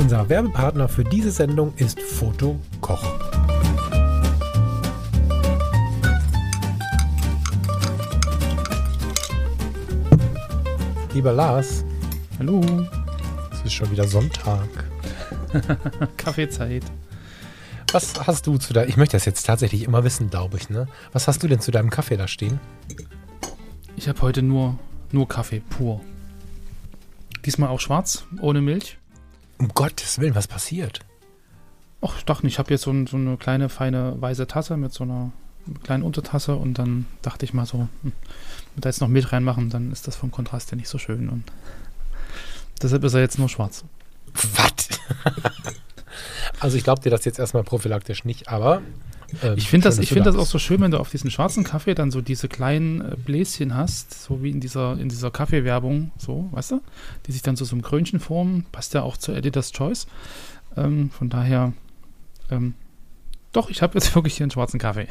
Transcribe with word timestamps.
Unser 0.00 0.30
Werbepartner 0.30 0.88
für 0.88 1.04
diese 1.04 1.30
Sendung 1.30 1.74
ist 1.76 2.00
Foto 2.00 2.58
Koch. 2.80 3.04
Lieber 11.12 11.34
Lars, 11.34 11.84
Hallo. 12.38 12.62
es 13.52 13.60
ist 13.66 13.74
schon 13.74 13.90
wieder 13.90 14.08
Sonntag. 14.08 14.68
Kaffeezeit. 16.16 16.84
Was 17.92 18.26
hast 18.26 18.46
du 18.46 18.56
zu 18.56 18.72
deinem, 18.72 18.88
ich 18.88 18.96
möchte 18.96 19.18
das 19.18 19.26
jetzt 19.26 19.44
tatsächlich 19.44 19.82
immer 19.82 20.02
wissen, 20.02 20.30
glaube 20.30 20.56
ich, 20.56 20.70
ne? 20.70 20.88
Was 21.12 21.28
hast 21.28 21.42
du 21.42 21.46
denn 21.46 21.60
zu 21.60 21.72
deinem 21.72 21.90
Kaffee 21.90 22.16
da 22.16 22.26
stehen? 22.26 22.58
Ich 23.96 24.08
habe 24.08 24.22
heute 24.22 24.40
nur, 24.40 24.78
nur 25.12 25.28
Kaffee, 25.28 25.60
pur. 25.60 26.00
Diesmal 27.44 27.68
auch 27.68 27.80
schwarz, 27.80 28.24
ohne 28.40 28.62
Milch. 28.62 28.96
Um 29.60 29.68
Gottes 29.74 30.18
Willen, 30.18 30.34
was 30.34 30.48
passiert? 30.48 31.00
Ach, 32.00 32.16
ich 32.16 32.24
dachte 32.24 32.46
nicht, 32.46 32.54
ich 32.54 32.58
habe 32.58 32.70
jetzt 32.70 32.84
so, 32.84 32.90
ein, 32.92 33.06
so 33.06 33.18
eine 33.18 33.36
kleine, 33.36 33.68
feine, 33.68 34.16
weiße 34.18 34.46
Tasse 34.46 34.78
mit 34.78 34.94
so 34.94 35.04
einer 35.04 35.32
kleinen 35.82 36.02
Untertasse 36.02 36.56
und 36.56 36.78
dann 36.78 37.04
dachte 37.20 37.44
ich 37.44 37.52
mal 37.52 37.66
so, 37.66 37.86
hm, 38.02 38.12
da 38.76 38.88
jetzt 38.88 39.02
noch 39.02 39.08
Milch 39.08 39.30
reinmachen, 39.30 39.68
dann 39.68 39.92
ist 39.92 40.06
das 40.06 40.16
vom 40.16 40.30
Kontrast 40.30 40.70
ja 40.70 40.78
nicht 40.78 40.88
so 40.88 40.96
schön 40.96 41.28
und 41.28 41.44
deshalb 42.80 43.04
ist 43.04 43.12
er 43.12 43.20
jetzt 43.20 43.38
nur 43.38 43.50
schwarz. 43.50 43.84
Was? 44.32 44.98
also 46.60 46.78
ich 46.78 46.82
glaube 46.82 47.02
dir 47.02 47.10
das 47.10 47.26
jetzt 47.26 47.38
erstmal 47.38 47.62
prophylaktisch 47.62 48.24
nicht, 48.24 48.48
aber 48.48 48.80
ähm, 49.42 49.54
Ich 49.56 49.68
finde 49.68 49.84
das, 49.84 49.96
schön, 49.96 50.02
ich 50.02 50.08
find 50.10 50.26
da 50.26 50.32
das 50.32 50.40
auch 50.40 50.46
so 50.46 50.58
schön, 50.58 50.80
wenn 50.80 50.90
du 50.90 50.98
auf 50.98 51.10
diesen 51.10 51.30
schwarzen 51.30 51.64
Kaffee 51.64 51.94
dann 51.94 52.10
so 52.10 52.20
diese 52.20 52.48
kleinen 52.48 53.00
äh, 53.00 53.16
Bläschen 53.16 53.74
hast, 53.74 54.22
so 54.22 54.42
wie 54.42 54.50
in 54.50 54.60
dieser, 54.60 54.98
in 54.98 55.08
dieser 55.08 55.30
Kaffeewerbung, 55.30 56.12
so, 56.18 56.48
weißt 56.52 56.72
du? 56.72 56.82
Die 57.26 57.32
sich 57.32 57.42
dann 57.42 57.56
so 57.56 57.64
zum 57.64 57.82
Krönchen 57.82 58.20
formen. 58.20 58.66
Passt 58.72 58.94
ja 58.94 59.02
auch 59.02 59.16
zu 59.16 59.32
Editor's 59.32 59.72
Choice. 59.72 60.06
Ähm, 60.76 61.10
von 61.10 61.28
daher, 61.28 61.72
ähm, 62.50 62.74
doch, 63.52 63.70
ich 63.70 63.82
habe 63.82 63.94
jetzt 63.94 64.14
wirklich 64.14 64.36
hier 64.36 64.44
einen 64.44 64.50
schwarzen 64.50 64.78
Kaffee. 64.78 65.08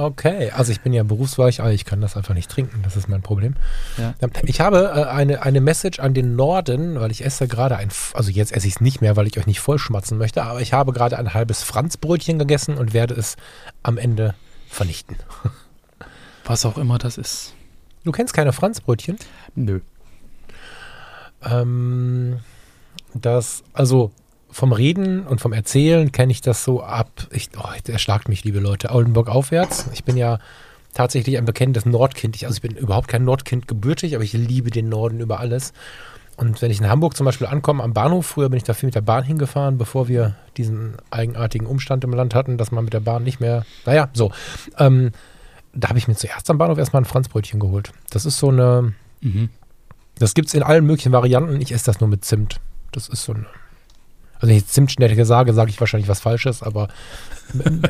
Okay, 0.00 0.50
also 0.52 0.72
ich 0.72 0.80
bin 0.80 0.94
ja 0.94 1.02
berufsweich, 1.02 1.60
aber 1.60 1.72
ich 1.72 1.84
kann 1.84 2.00
das 2.00 2.16
einfach 2.16 2.32
nicht 2.32 2.50
trinken, 2.50 2.80
das 2.82 2.96
ist 2.96 3.06
mein 3.06 3.20
Problem. 3.20 3.54
Ja. 3.98 4.14
Ich 4.44 4.62
habe 4.62 4.92
äh, 4.94 5.04
eine, 5.04 5.42
eine 5.42 5.60
Message 5.60 6.00
an 6.00 6.14
den 6.14 6.36
Norden, 6.36 6.98
weil 6.98 7.10
ich 7.10 7.22
esse 7.22 7.46
gerade 7.46 7.76
ein, 7.76 7.90
also 8.14 8.30
jetzt 8.30 8.52
esse 8.52 8.66
ich 8.66 8.76
es 8.76 8.80
nicht 8.80 9.02
mehr, 9.02 9.16
weil 9.16 9.26
ich 9.26 9.36
euch 9.36 9.46
nicht 9.46 9.60
vollschmatzen 9.60 10.16
möchte, 10.16 10.42
aber 10.42 10.62
ich 10.62 10.72
habe 10.72 10.94
gerade 10.94 11.18
ein 11.18 11.34
halbes 11.34 11.62
Franzbrötchen 11.62 12.38
gegessen 12.38 12.78
und 12.78 12.94
werde 12.94 13.12
es 13.12 13.36
am 13.82 13.98
Ende 13.98 14.34
vernichten. 14.70 15.16
Was 16.44 16.64
auch 16.64 16.78
immer 16.78 16.96
das 16.96 17.18
ist. 17.18 17.52
Du 18.04 18.10
kennst 18.10 18.32
keine 18.32 18.54
Franzbrötchen? 18.54 19.18
Nö. 19.54 19.80
Ähm, 21.42 22.40
das, 23.12 23.64
also 23.74 24.12
vom 24.50 24.72
Reden 24.72 25.26
und 25.26 25.40
vom 25.40 25.52
Erzählen 25.52 26.12
kenne 26.12 26.32
ich 26.32 26.40
das 26.40 26.64
so 26.64 26.82
ab. 26.82 27.10
Ich, 27.32 27.50
oh, 27.56 27.68
erschlagt 27.90 28.28
mich, 28.28 28.44
liebe 28.44 28.60
Leute. 28.60 28.90
Oldenburg 28.90 29.28
aufwärts. 29.28 29.86
Ich 29.92 30.04
bin 30.04 30.16
ja 30.16 30.38
tatsächlich 30.92 31.38
ein 31.38 31.44
bekennendes 31.44 31.86
Nordkind. 31.86 32.36
Ich, 32.36 32.46
also 32.46 32.56
ich 32.56 32.62
bin 32.62 32.76
überhaupt 32.76 33.08
kein 33.08 33.24
Nordkind 33.24 33.68
gebürtig, 33.68 34.14
aber 34.14 34.24
ich 34.24 34.32
liebe 34.32 34.70
den 34.70 34.88
Norden 34.88 35.20
über 35.20 35.40
alles. 35.40 35.72
Und 36.36 36.62
wenn 36.62 36.70
ich 36.70 36.80
in 36.80 36.88
Hamburg 36.88 37.16
zum 37.16 37.26
Beispiel 37.26 37.46
ankomme 37.46 37.82
am 37.82 37.92
Bahnhof, 37.92 38.26
früher 38.26 38.48
bin 38.48 38.56
ich 38.56 38.64
da 38.64 38.72
viel 38.72 38.86
mit 38.86 38.94
der 38.94 39.02
Bahn 39.02 39.24
hingefahren, 39.24 39.76
bevor 39.76 40.08
wir 40.08 40.36
diesen 40.56 40.94
eigenartigen 41.10 41.66
Umstand 41.66 42.02
im 42.02 42.12
Land 42.14 42.34
hatten, 42.34 42.56
dass 42.56 42.72
man 42.72 42.84
mit 42.84 42.94
der 42.94 43.00
Bahn 43.00 43.22
nicht 43.22 43.40
mehr, 43.40 43.66
naja, 43.84 44.08
so. 44.14 44.32
Ähm, 44.78 45.12
da 45.74 45.90
habe 45.90 45.98
ich 45.98 46.08
mir 46.08 46.16
zuerst 46.16 46.48
am 46.50 46.56
Bahnhof 46.58 46.78
erstmal 46.78 47.02
ein 47.02 47.06
Franzbrötchen 47.06 47.60
geholt. 47.60 47.92
Das 48.10 48.24
ist 48.24 48.38
so 48.38 48.48
eine, 48.48 48.94
Mhm. 49.20 49.50
das 50.18 50.32
gibt 50.34 50.48
es 50.48 50.54
in 50.54 50.62
allen 50.62 50.86
möglichen 50.86 51.12
Varianten. 51.12 51.60
Ich 51.60 51.72
esse 51.72 51.84
das 51.84 52.00
nur 52.00 52.08
mit 52.08 52.24
Zimt. 52.24 52.58
Das 52.90 53.08
ist 53.08 53.22
so 53.22 53.34
eine. 53.34 53.46
Also 54.40 54.48
wenn 54.48 54.56
ich 54.56 54.62
jetzt 54.62 54.72
Zimtschnecke 54.74 55.24
sage, 55.24 55.52
sage 55.52 55.70
ich 55.70 55.78
wahrscheinlich 55.80 56.08
was 56.08 56.20
Falsches, 56.20 56.62
aber 56.62 56.88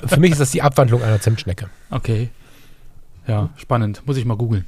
für 0.06 0.20
mich 0.20 0.32
ist 0.32 0.40
das 0.40 0.50
die 0.50 0.62
Abwandlung 0.62 1.02
einer 1.02 1.20
Zimtschnecke. 1.20 1.68
Okay. 1.90 2.28
Ja, 3.26 3.50
spannend. 3.56 4.02
Muss 4.06 4.16
ich 4.16 4.24
mal 4.24 4.36
googeln. 4.36 4.64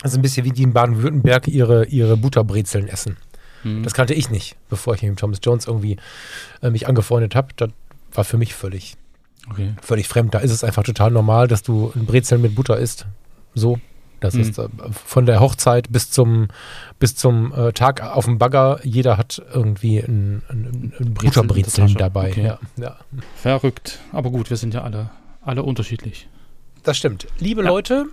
Das 0.00 0.12
ist 0.12 0.18
ein 0.18 0.22
bisschen 0.22 0.44
wie 0.44 0.50
die 0.52 0.62
in 0.62 0.72
Baden-Württemberg 0.72 1.48
ihre, 1.48 1.86
ihre 1.86 2.16
Butterbrezeln 2.16 2.88
essen. 2.88 3.16
Mhm. 3.64 3.82
Das 3.82 3.94
kannte 3.94 4.14
ich 4.14 4.30
nicht, 4.30 4.56
bevor 4.68 4.94
ich 4.94 5.02
mit 5.02 5.18
Thomas 5.18 5.38
Jones 5.42 5.66
irgendwie 5.66 5.96
äh, 6.62 6.70
mich 6.70 6.86
angefreundet 6.88 7.34
habe. 7.34 7.48
Das 7.56 7.70
war 8.12 8.24
für 8.24 8.38
mich 8.38 8.54
völlig, 8.54 8.96
Okay. 9.50 9.74
völlig 9.82 10.06
fremd. 10.08 10.34
Da 10.34 10.38
ist 10.38 10.52
es 10.52 10.62
einfach 10.64 10.82
total 10.84 11.10
normal, 11.10 11.48
dass 11.48 11.62
du 11.62 11.92
ein 11.96 12.06
Brezeln 12.06 12.42
mit 12.42 12.54
Butter 12.54 12.78
isst. 12.78 13.06
So. 13.54 13.80
Das 14.22 14.34
Mhm. 14.34 14.40
ist 14.40 14.58
äh, 14.58 14.68
von 15.04 15.26
der 15.26 15.40
Hochzeit 15.40 15.92
bis 15.92 16.10
zum, 16.10 16.48
bis 16.98 17.14
zum 17.16 17.52
äh, 17.52 17.72
Tag 17.72 18.02
auf 18.02 18.24
dem 18.24 18.38
Bagger. 18.38 18.80
Jeder 18.84 19.18
hat 19.18 19.42
irgendwie 19.52 19.98
ein, 19.98 20.42
ein, 20.48 20.92
ein 20.98 21.14
Butterbrezeln 21.14 21.94
dabei. 21.94 22.30
Okay. 22.30 22.44
Ja, 22.46 22.58
ja. 22.76 22.96
Verrückt. 23.36 23.98
Aber 24.12 24.30
gut, 24.30 24.48
wir 24.50 24.56
sind 24.56 24.72
ja 24.74 24.82
alle, 24.82 25.10
alle 25.42 25.62
unterschiedlich. 25.62 26.28
Das 26.84 26.96
stimmt. 26.96 27.26
Liebe 27.38 27.62
Ja. 27.62 27.68
Leute, 27.68 28.06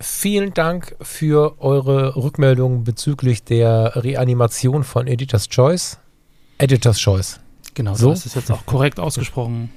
vielen 0.00 0.54
Dank 0.54 0.96
für 1.00 1.60
eure 1.60 2.16
Rückmeldung 2.16 2.84
bezüglich 2.84 3.44
der 3.44 3.92
Reanimation 3.96 4.82
von 4.84 5.06
Editor's 5.06 5.48
Choice. 5.48 5.98
Editor's 6.58 6.98
Choice. 6.98 7.40
Genau, 7.74 7.94
So? 7.94 8.06
so 8.08 8.12
ist 8.12 8.26
es 8.26 8.34
jetzt 8.34 8.50
auch 8.50 8.66
korrekt 8.66 8.98
ausgesprochen. 8.98 9.70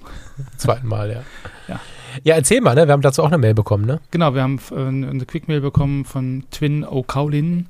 Zweiten 0.58 0.88
Mal, 0.88 1.12
ja. 1.12 1.24
Ja. 1.68 1.80
Ja, 2.24 2.36
erzähl 2.36 2.62
mal, 2.62 2.76
ne? 2.76 2.88
Wir 2.88 2.94
haben 2.94 3.02
dazu 3.02 3.24
auch 3.24 3.28
eine 3.28 3.38
Mail 3.38 3.54
bekommen, 3.54 3.86
ne? 3.86 4.00
Genau, 4.12 4.34
wir 4.36 4.44
haben 4.44 4.60
äh, 4.72 4.76
eine 4.76 5.26
Quickmail 5.26 5.62
bekommen 5.62 6.06
von 6.06 6.44
Twin 6.52 6.86
O'Cowlin, 6.86 7.66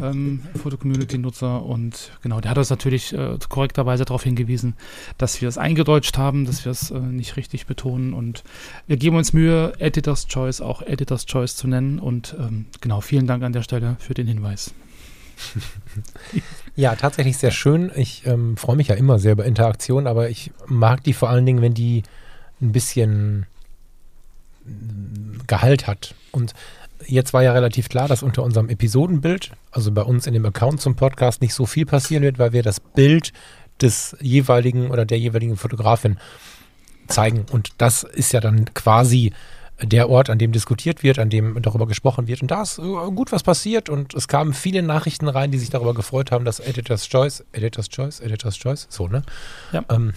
ähm, 0.00 0.42
Foto-Community-Nutzer. 0.62 1.62
Und 1.64 2.12
genau, 2.22 2.40
der 2.40 2.50
hat 2.50 2.58
uns 2.58 2.70
natürlich 2.70 3.12
äh, 3.12 3.38
korrekterweise 3.48 4.04
darauf 4.04 4.22
hingewiesen, 4.22 4.74
dass 5.18 5.40
wir 5.40 5.48
es 5.48 5.58
eingedeutscht 5.58 6.18
haben, 6.18 6.44
dass 6.44 6.64
wir 6.64 6.72
es 6.72 6.90
äh, 6.90 6.98
nicht 6.98 7.36
richtig 7.36 7.66
betonen. 7.66 8.12
Und 8.12 8.44
wir 8.86 8.96
geben 8.96 9.16
uns 9.16 9.32
Mühe, 9.32 9.72
Editor's 9.78 10.26
Choice 10.26 10.60
auch 10.60 10.82
Editor's 10.82 11.26
Choice 11.26 11.56
zu 11.56 11.66
nennen. 11.66 11.98
Und 11.98 12.36
ähm, 12.38 12.66
genau, 12.80 13.00
vielen 13.00 13.26
Dank 13.26 13.42
an 13.42 13.52
der 13.52 13.62
Stelle 13.62 13.96
für 13.98 14.14
den 14.14 14.26
Hinweis. 14.26 14.74
Ja, 16.76 16.94
tatsächlich 16.94 17.36
sehr 17.36 17.50
schön. 17.50 17.90
Ich 17.94 18.24
ähm, 18.26 18.56
freue 18.56 18.76
mich 18.76 18.88
ja 18.88 18.94
immer 18.94 19.18
sehr 19.18 19.32
über 19.32 19.44
Interaktion, 19.44 20.06
aber 20.06 20.30
ich 20.30 20.50
mag 20.66 21.04
die 21.04 21.12
vor 21.12 21.28
allen 21.28 21.44
Dingen, 21.44 21.60
wenn 21.60 21.74
die 21.74 22.04
ein 22.62 22.72
bisschen 22.72 23.44
Gehalt 25.46 25.86
hat. 25.86 26.14
Und 26.32 26.54
jetzt 27.06 27.32
war 27.32 27.42
ja 27.42 27.52
relativ 27.52 27.88
klar, 27.88 28.08
dass 28.08 28.22
unter 28.22 28.42
unserem 28.42 28.68
Episodenbild, 28.68 29.52
also 29.70 29.90
bei 29.92 30.02
uns 30.02 30.26
in 30.26 30.34
dem 30.34 30.46
Account 30.46 30.80
zum 30.80 30.96
Podcast, 30.96 31.42
nicht 31.42 31.54
so 31.54 31.66
viel 31.66 31.86
passieren 31.86 32.22
wird, 32.22 32.38
weil 32.38 32.52
wir 32.52 32.62
das 32.62 32.80
Bild 32.80 33.32
des 33.80 34.16
jeweiligen 34.20 34.90
oder 34.90 35.04
der 35.04 35.18
jeweiligen 35.18 35.56
Fotografin 35.56 36.18
zeigen. 37.08 37.46
Und 37.50 37.70
das 37.78 38.02
ist 38.02 38.32
ja 38.32 38.40
dann 38.40 38.72
quasi 38.74 39.32
der 39.82 40.10
Ort, 40.10 40.28
an 40.28 40.38
dem 40.38 40.52
diskutiert 40.52 41.02
wird, 41.02 41.18
an 41.18 41.30
dem 41.30 41.60
darüber 41.62 41.86
gesprochen 41.86 42.26
wird. 42.28 42.42
Und 42.42 42.50
da 42.50 42.62
ist 42.62 42.78
äh, 42.78 42.82
gut 42.82 43.32
was 43.32 43.42
passiert 43.42 43.88
und 43.88 44.12
es 44.14 44.28
kamen 44.28 44.52
viele 44.52 44.82
Nachrichten 44.82 45.28
rein, 45.28 45.50
die 45.50 45.58
sich 45.58 45.70
darüber 45.70 45.94
gefreut 45.94 46.30
haben, 46.30 46.44
dass 46.44 46.60
Editor's 46.60 47.08
Choice, 47.08 47.44
Editor's 47.52 47.88
Choice, 47.88 48.20
Editor's 48.20 48.58
Choice, 48.58 48.86
so, 48.90 49.08
ne? 49.08 49.22
Ja. 49.72 49.82
Ähm, 49.88 50.12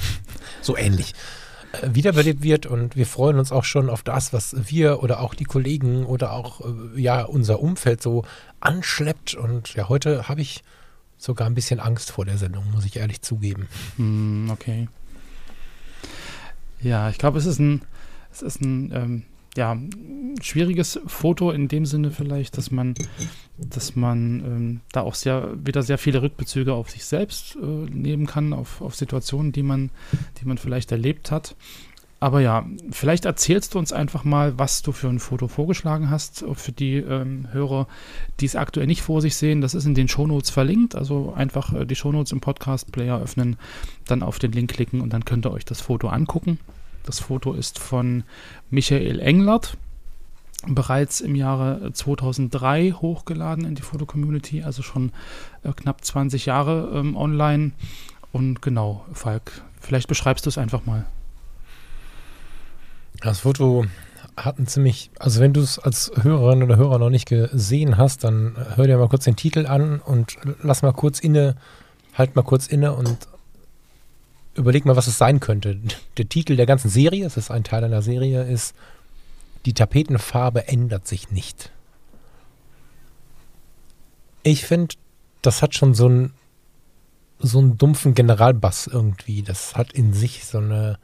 so 0.61 0.75
ähnlich 0.75 1.11
äh, 1.11 1.42
wiederbelebt 1.81 2.43
wird 2.43 2.65
und 2.65 2.95
wir 2.95 3.05
freuen 3.05 3.39
uns 3.39 3.51
auch 3.51 3.63
schon 3.63 3.89
auf 3.89 4.03
das, 4.03 4.33
was 4.33 4.55
wir 4.69 5.01
oder 5.01 5.19
auch 5.19 5.33
die 5.33 5.43
Kollegen 5.43 6.05
oder 6.05 6.31
auch 6.33 6.61
äh, 6.61 7.01
ja 7.01 7.23
unser 7.23 7.59
Umfeld 7.59 8.01
so 8.01 8.25
anschleppt 8.59 9.33
und 9.35 9.73
ja, 9.73 9.89
heute 9.89 10.27
habe 10.27 10.41
ich 10.41 10.63
sogar 11.17 11.47
ein 11.47 11.55
bisschen 11.55 11.79
Angst 11.79 12.11
vor 12.11 12.25
der 12.25 12.37
Sendung, 12.37 12.69
muss 12.71 12.85
ich 12.85 12.97
ehrlich 12.97 13.21
zugeben. 13.21 13.67
Hm, 13.97 14.49
okay. 14.51 14.87
Ja, 16.81 17.09
ich 17.09 17.17
glaube, 17.17 17.37
es 17.37 17.45
ist 17.45 17.59
ein, 17.59 17.81
es 18.31 18.41
ist 18.41 18.61
ein 18.61 18.91
ähm, 18.93 19.23
ja, 19.55 19.77
schwieriges 20.41 20.99
Foto 21.05 21.51
in 21.51 21.67
dem 21.67 21.85
Sinne 21.85 22.11
vielleicht, 22.11 22.57
dass 22.57 22.71
man, 22.71 22.95
dass 23.57 23.95
man 23.95 24.39
ähm, 24.39 24.81
da 24.91 25.01
auch 25.01 25.15
sehr, 25.15 25.53
wieder 25.63 25.83
sehr 25.83 25.97
viele 25.97 26.21
Rückbezüge 26.21 26.73
auf 26.73 26.89
sich 26.89 27.05
selbst 27.05 27.55
äh, 27.55 27.65
nehmen 27.65 28.25
kann, 28.25 28.53
auf, 28.53 28.81
auf 28.81 28.95
Situationen, 28.95 29.51
die 29.51 29.63
man, 29.63 29.91
die 30.39 30.45
man 30.45 30.57
vielleicht 30.57 30.91
erlebt 30.91 31.31
hat. 31.31 31.55
Aber 32.23 32.39
ja, 32.39 32.65
vielleicht 32.89 33.25
erzählst 33.25 33.73
du 33.73 33.79
uns 33.79 33.91
einfach 33.91 34.23
mal, 34.23 34.57
was 34.57 34.81
du 34.81 34.93
für 34.93 35.09
ein 35.09 35.19
Foto 35.19 35.49
vorgeschlagen 35.49 36.09
hast 36.09 36.45
für 36.53 36.71
die 36.71 36.95
ähm, 36.95 37.49
Hörer, 37.51 37.85
die 38.39 38.45
es 38.45 38.55
aktuell 38.55 38.87
nicht 38.87 39.01
vor 39.01 39.21
sich 39.21 39.35
sehen. 39.35 39.59
Das 39.59 39.73
ist 39.73 39.85
in 39.85 39.93
den 39.93 40.07
Shownotes 40.07 40.49
verlinkt. 40.49 40.95
Also 40.95 41.33
einfach 41.33 41.73
äh, 41.73 41.85
die 41.85 41.97
Shownotes 41.97 42.31
im 42.31 42.39
Podcast-Player 42.39 43.19
öffnen, 43.19 43.57
dann 44.07 44.23
auf 44.23 44.39
den 44.39 44.53
Link 44.53 44.71
klicken 44.71 45.01
und 45.01 45.11
dann 45.11 45.25
könnt 45.25 45.45
ihr 45.45 45.51
euch 45.51 45.65
das 45.65 45.81
Foto 45.81 46.07
angucken. 46.07 46.59
Das 47.03 47.19
Foto 47.19 47.53
ist 47.53 47.79
von 47.79 48.23
Michael 48.69 49.19
Englert, 49.19 49.77
bereits 50.65 51.21
im 51.21 51.35
Jahre 51.35 51.91
2003 51.91 52.91
hochgeladen 52.91 53.65
in 53.65 53.75
die 53.75 53.81
Foto-Community, 53.81 54.63
also 54.63 54.81
schon 54.81 55.11
äh, 55.63 55.73
knapp 55.73 56.03
20 56.03 56.45
Jahre 56.45 56.91
ähm, 56.93 57.15
online. 57.15 57.71
Und 58.31 58.61
genau, 58.61 59.05
Falk, 59.13 59.61
vielleicht 59.79 60.07
beschreibst 60.07 60.45
du 60.45 60.49
es 60.49 60.57
einfach 60.57 60.85
mal. 60.85 61.05
Das 63.19 63.39
Foto 63.39 63.85
hat 64.35 64.57
ein 64.57 64.67
ziemlich, 64.67 65.11
also 65.19 65.39
wenn 65.39 65.53
du 65.53 65.61
es 65.61 65.77
als 65.77 66.11
Hörerin 66.21 66.63
oder 66.63 66.77
Hörer 66.77 66.97
noch 66.97 67.09
nicht 67.09 67.27
gesehen 67.27 67.97
hast, 67.97 68.23
dann 68.23 68.55
hör 68.75 68.87
dir 68.87 68.97
mal 68.97 69.09
kurz 69.09 69.25
den 69.25 69.35
Titel 69.35 69.67
an 69.67 69.99
und 69.99 70.37
lass 70.61 70.81
mal 70.81 70.93
kurz 70.93 71.19
inne, 71.19 71.55
halt 72.15 72.35
mal 72.35 72.41
kurz 72.41 72.67
inne 72.67 72.93
und 72.93 73.27
überleg 74.55 74.85
mal, 74.85 74.95
was 74.95 75.07
es 75.07 75.17
sein 75.17 75.39
könnte. 75.39 75.79
Der 76.17 76.29
Titel 76.29 76.55
der 76.55 76.65
ganzen 76.65 76.89
Serie, 76.89 77.25
es 77.25 77.37
ist 77.37 77.51
ein 77.51 77.63
Teil 77.63 77.83
einer 77.83 78.01
Serie, 78.01 78.43
ist 78.43 78.75
Die 79.65 79.73
Tapetenfarbe 79.73 80.67
ändert 80.67 81.07
sich 81.07 81.31
nicht. 81.31 81.71
Ich 84.43 84.65
finde, 84.65 84.95
das 85.41 85.61
hat 85.61 85.73
schon 85.73 85.93
so 85.93 86.05
einen 86.07 86.33
so 87.39 87.59
einen 87.59 87.77
dumpfen 87.77 88.13
Generalbass 88.13 88.87
irgendwie. 88.87 89.41
Das 89.41 89.75
hat 89.75 89.91
in 89.91 90.13
sich 90.13 90.45
so 90.45 90.59
eine 90.59 90.97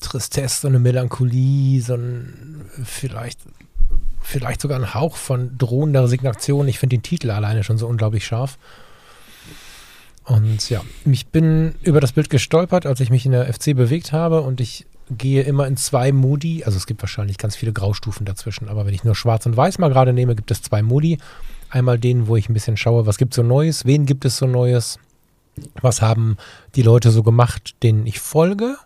Tristesse, 0.00 0.62
so 0.62 0.68
eine 0.68 0.80
Melancholie, 0.80 1.80
so 1.80 1.94
ein 1.94 2.68
vielleicht, 2.84 3.38
vielleicht 4.20 4.60
sogar 4.60 4.78
ein 4.78 4.94
Hauch 4.94 5.16
von 5.16 5.56
drohender 5.56 6.04
Resignation. 6.04 6.68
Ich 6.68 6.78
finde 6.78 6.96
den 6.96 7.02
Titel 7.02 7.30
alleine 7.30 7.62
schon 7.62 7.78
so 7.78 7.86
unglaublich 7.86 8.26
scharf. 8.26 8.58
Und 10.24 10.70
ja, 10.70 10.82
ich 11.04 11.26
bin 11.28 11.74
über 11.82 12.00
das 12.00 12.12
Bild 12.12 12.30
gestolpert, 12.30 12.86
als 12.86 13.00
ich 13.00 13.10
mich 13.10 13.26
in 13.26 13.32
der 13.32 13.52
FC 13.52 13.74
bewegt 13.74 14.12
habe 14.12 14.42
und 14.42 14.60
ich 14.60 14.86
gehe 15.10 15.42
immer 15.42 15.66
in 15.66 15.76
zwei 15.76 16.12
Modi. 16.12 16.64
Also 16.64 16.76
es 16.76 16.86
gibt 16.86 17.02
wahrscheinlich 17.02 17.38
ganz 17.38 17.56
viele 17.56 17.72
Graustufen 17.72 18.24
dazwischen, 18.24 18.68
aber 18.68 18.86
wenn 18.86 18.94
ich 18.94 19.04
nur 19.04 19.14
Schwarz 19.14 19.46
und 19.46 19.56
Weiß 19.56 19.78
mal 19.78 19.90
gerade 19.90 20.12
nehme, 20.12 20.36
gibt 20.36 20.50
es 20.50 20.62
zwei 20.62 20.82
Modi. 20.82 21.18
Einmal 21.70 21.98
den, 21.98 22.28
wo 22.28 22.36
ich 22.36 22.48
ein 22.48 22.54
bisschen 22.54 22.76
schaue, 22.76 23.06
was 23.06 23.18
gibt 23.18 23.32
es 23.32 23.36
so 23.36 23.42
Neues, 23.42 23.84
wen 23.84 24.06
gibt 24.06 24.24
es 24.24 24.36
so 24.36 24.46
Neues, 24.46 24.98
was 25.80 26.02
haben 26.02 26.36
die 26.74 26.82
Leute 26.82 27.10
so 27.10 27.22
gemacht, 27.22 27.74
denen 27.82 28.06
ich 28.06 28.20
folge. 28.20 28.76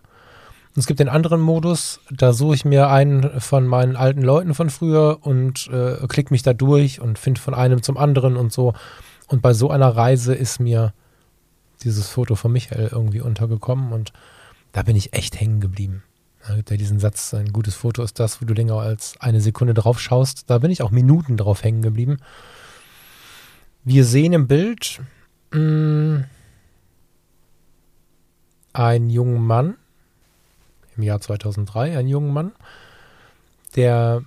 Und 0.74 0.80
es 0.80 0.86
gibt 0.86 1.00
den 1.00 1.08
anderen 1.08 1.40
Modus, 1.40 2.00
da 2.10 2.32
suche 2.32 2.54
ich 2.54 2.64
mir 2.64 2.88
einen 2.88 3.40
von 3.40 3.66
meinen 3.66 3.96
alten 3.96 4.22
Leuten 4.22 4.54
von 4.54 4.70
früher 4.70 5.18
und 5.22 5.68
äh, 5.72 6.06
klicke 6.06 6.32
mich 6.32 6.42
da 6.42 6.52
durch 6.52 7.00
und 7.00 7.18
finde 7.18 7.40
von 7.40 7.54
einem 7.54 7.82
zum 7.82 7.96
anderen 7.96 8.36
und 8.36 8.52
so. 8.52 8.74
Und 9.26 9.42
bei 9.42 9.52
so 9.52 9.70
einer 9.70 9.88
Reise 9.88 10.34
ist 10.34 10.60
mir 10.60 10.92
dieses 11.84 12.08
Foto 12.08 12.34
von 12.34 12.52
Michael 12.52 12.88
irgendwie 12.92 13.20
untergekommen 13.20 13.92
und 13.92 14.12
da 14.72 14.82
bin 14.82 14.96
ich 14.96 15.12
echt 15.12 15.40
hängen 15.40 15.60
geblieben. 15.60 16.02
Da 16.46 16.54
gibt 16.54 16.70
ja 16.70 16.76
diesen 16.76 17.00
Satz, 17.00 17.34
ein 17.34 17.52
gutes 17.52 17.74
Foto 17.74 18.02
ist 18.02 18.20
das, 18.20 18.40
wo 18.40 18.44
du 18.46 18.54
länger 18.54 18.76
als 18.76 19.16
eine 19.20 19.40
Sekunde 19.40 19.74
drauf 19.74 20.00
schaust. 20.00 20.48
Da 20.48 20.58
bin 20.58 20.70
ich 20.70 20.82
auch 20.82 20.90
Minuten 20.90 21.36
drauf 21.36 21.64
hängen 21.64 21.82
geblieben. 21.82 22.18
Wir 23.82 24.04
sehen 24.04 24.32
im 24.32 24.46
Bild 24.46 25.00
mm, 25.52 26.18
einen 28.72 29.10
jungen 29.10 29.44
Mann, 29.44 29.76
im 30.96 31.02
Jahr 31.02 31.20
2003, 31.20 31.98
einen 31.98 32.08
jungen 32.08 32.32
Mann, 32.32 32.52
der 33.74 34.22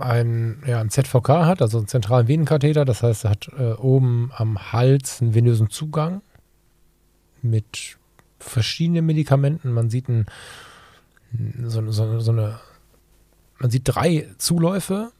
ein, 0.00 0.62
ja, 0.66 0.80
ein 0.80 0.90
ZVK 0.90 1.28
hat, 1.28 1.62
also 1.62 1.78
einen 1.78 1.88
zentralen 1.88 2.28
Venenkatheter, 2.28 2.84
das 2.84 3.02
heißt, 3.02 3.24
er 3.24 3.30
hat 3.30 3.48
äh, 3.58 3.72
oben 3.72 4.30
am 4.34 4.72
Hals 4.72 5.20
einen 5.20 5.34
venösen 5.34 5.70
Zugang 5.70 6.22
mit 7.42 7.98
verschiedenen 8.38 9.06
Medikamenten. 9.06 9.72
Man 9.72 9.90
sieht 9.90 10.08
ein, 10.08 10.26
so, 11.64 11.90
so, 11.90 12.20
so 12.20 12.32
eine, 12.32 12.60
man 13.58 13.70
sieht 13.70 13.82
drei 13.84 14.28
Zuläufe. 14.38 15.10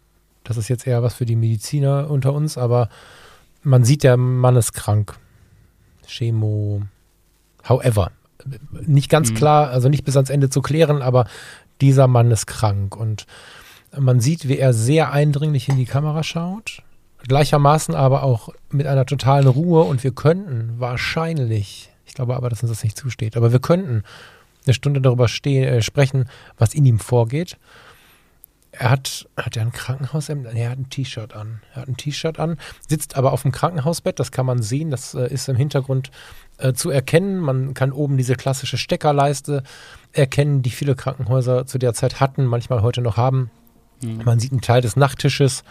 Das 0.45 0.57
ist 0.57 0.69
jetzt 0.69 0.87
eher 0.87 1.03
was 1.03 1.15
für 1.15 1.27
die 1.27 1.37
Mediziner 1.37 2.11
unter 2.11 2.33
uns, 2.33 2.57
aber 2.57 2.89
man 3.63 3.85
sieht, 3.85 4.03
der 4.03 4.17
Mann 4.17 4.57
ist 4.57 4.73
krank. 4.73 5.19
Chemo, 6.07 6.83
however. 7.69 8.13
Nicht 8.87 9.11
ganz 9.11 9.31
mhm. 9.31 9.35
klar, 9.35 9.71
also 9.71 9.89
nicht 9.89 10.05
bis 10.05 10.17
ans 10.17 10.31
Ende 10.31 10.49
zu 10.49 10.63
klären, 10.63 11.03
aber 11.03 11.27
dieser 11.81 12.07
Mann 12.07 12.31
ist 12.31 12.47
krank 12.47 12.97
und 12.97 13.27
man 13.97 14.21
sieht, 14.21 14.49
wie 14.49 14.59
er 14.59 14.73
sehr 14.73 15.13
eindringlich 15.13 15.69
in 15.69 15.77
die 15.77 15.85
Kamera 15.85 16.23
schaut, 16.23 16.83
gleichermaßen 17.27 17.95
aber 17.95 18.23
auch 18.23 18.51
mit 18.71 18.87
einer 18.87 19.07
totalen 19.07 19.47
Ruhe 19.47 19.83
und 19.83 20.05
wir 20.05 20.13
könnten 20.13 20.75
wahrscheinlich, 20.79 21.91
ich 22.07 22.15
glaube 22.15 22.37
aber, 22.37 22.49
dass 22.49 22.63
uns 22.63 22.71
das 22.71 22.85
nicht 22.85 22.97
zusteht, 22.97 23.37
aber 23.37 23.53
wir 23.53 23.61
könnten 23.61 24.03
eine 24.67 24.75
Stunde 24.75 25.01
darüber 25.01 25.29
stehen, 25.29 25.65
äh, 25.65 25.83
sprechen, 25.83 26.29
was 26.59 26.75
in 26.75 26.85
ihm 26.85 26.99
vorgeht. 26.99 27.57
Er 28.71 28.91
hat, 28.91 29.27
hat 29.37 29.57
er 29.57 29.63
ein 29.63 29.73
Krankenhaushemd? 29.73 30.47
Er 30.47 30.71
hat 30.71 30.79
ein 30.79 30.91
T-Shirt 30.91 31.35
an. 31.35 31.63
Er 31.75 31.83
hat 31.83 31.89
ein 31.89 31.97
T-Shirt 31.97 32.39
an, 32.39 32.59
sitzt 32.87 33.17
aber 33.17 33.33
auf 33.33 33.43
dem 33.43 33.51
Krankenhausbett, 33.51 34.21
das 34.21 34.31
kann 34.31 34.47
man 34.47 34.63
sehen, 34.63 34.91
das 34.91 35.15
äh, 35.15 35.33
ist 35.33 35.49
im 35.49 35.57
Hintergrund 35.57 36.11
äh, 36.59 36.75
zu 36.75 36.91
erkennen. 36.91 37.39
Man 37.41 37.75
kann 37.75 37.93
oben 37.93 38.17
diese 38.17 38.35
klassische 38.35 38.77
Steckerleiste 38.77 39.63
erkennen, 40.13 40.63
die 40.63 40.71
viele 40.71 40.95
Krankenhäuser 40.95 41.67
zu 41.67 41.79
der 41.79 41.95
Zeit 41.95 42.21
hatten, 42.21 42.45
manchmal 42.45 42.83
heute 42.83 43.01
noch 43.01 43.17
haben. 43.17 43.51
Mhm. 44.03 44.23
Man 44.25 44.39
sieht 44.39 44.53
einen 44.53 44.61
Teil 44.61 44.81
des 44.81 44.97
Nachttisches. 44.97 45.65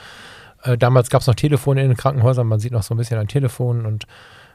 Äh, 0.63 0.77
damals 0.77 1.09
gab 1.09 1.21
es 1.21 1.27
noch 1.27 1.35
Telefone 1.35 1.81
in 1.81 1.89
den 1.89 1.97
Krankenhäusern. 1.97 2.47
Man 2.47 2.59
sieht 2.59 2.71
noch 2.71 2.83
so 2.83 2.93
ein 2.93 2.97
bisschen 2.97 3.19
ein 3.19 3.27
Telefon 3.27 3.85
und 3.85 4.05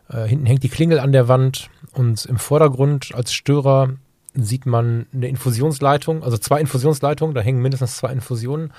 äh, 0.08 0.26
hinten 0.26 0.46
hängt 0.46 0.62
die 0.62 0.68
Klingel 0.68 0.98
an 0.98 1.12
der 1.12 1.28
Wand. 1.28 1.68
Und 1.92 2.24
im 2.26 2.38
Vordergrund 2.38 3.14
als 3.14 3.32
Störer 3.32 3.90
sieht 4.34 4.66
man 4.66 5.06
eine 5.12 5.28
Infusionsleitung, 5.28 6.22
also 6.22 6.38
zwei 6.38 6.60
Infusionsleitungen. 6.60 7.34
Da 7.34 7.40
hängen 7.40 7.60
mindestens 7.60 7.96
zwei 7.96 8.12
Infusionen 8.12 8.72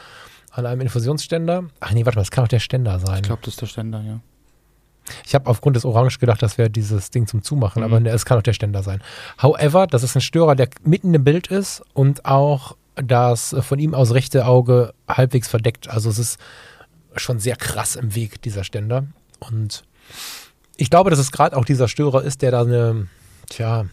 an 0.52 0.66
einem 0.66 0.82
Infusionsständer. 0.82 1.66
Ach 1.80 1.92
nee, 1.92 2.06
warte 2.06 2.18
mal, 2.18 2.22
das 2.22 2.32
kann 2.32 2.44
auch 2.44 2.50
der 2.50 2.60
Ständer 2.60 3.00
sein. 3.00 3.18
Ich 3.18 3.24
glaube, 3.24 3.42
das 3.44 3.56
ist 3.56 3.62
der 3.62 3.68
Ständer, 3.68 4.02
ja. 4.02 4.20
Ich 5.26 5.36
habe 5.36 5.50
aufgrund 5.50 5.76
des 5.76 5.84
Orange 5.84 6.20
gedacht, 6.20 6.42
das 6.42 6.58
wäre 6.58 6.70
dieses 6.70 7.12
Ding 7.12 7.28
zum 7.28 7.44
Zumachen, 7.44 7.82
mhm. 7.82 7.86
aber 7.86 8.00
ne, 8.00 8.10
es 8.10 8.26
kann 8.26 8.38
auch 8.38 8.44
der 8.44 8.54
Ständer 8.54 8.84
sein. 8.84 9.02
However, 9.42 9.86
das 9.88 10.04
ist 10.04 10.16
ein 10.16 10.22
Störer, 10.22 10.56
der 10.56 10.70
mitten 10.84 11.14
im 11.14 11.24
Bild 11.24 11.48
ist 11.48 11.84
und 11.94 12.26
auch 12.26 12.78
das 12.96 13.56
von 13.62 13.80
ihm 13.80 13.94
aus 13.94 14.14
rechte 14.14 14.46
Auge 14.46 14.94
halbwegs 15.08 15.48
verdeckt. 15.48 15.90
Also 15.90 16.10
es 16.10 16.20
ist 16.20 16.40
schon 17.16 17.40
sehr 17.40 17.56
krass 17.56 17.96
im 17.96 18.16
Weg, 18.16 18.42
dieser 18.42 18.64
Ständer. 18.64 19.06
Und 19.40 19.84
ich 20.78 20.90
glaube, 20.90 21.10
dass 21.10 21.20
es 21.20 21.32
gerade 21.32 21.56
auch 21.56 21.66
dieser 21.66 21.88
Störer 21.88 22.24
ist, 22.24 22.42
der 22.42 22.52
da 22.52 22.62
eine, 22.62 23.08
tja, 23.50 23.86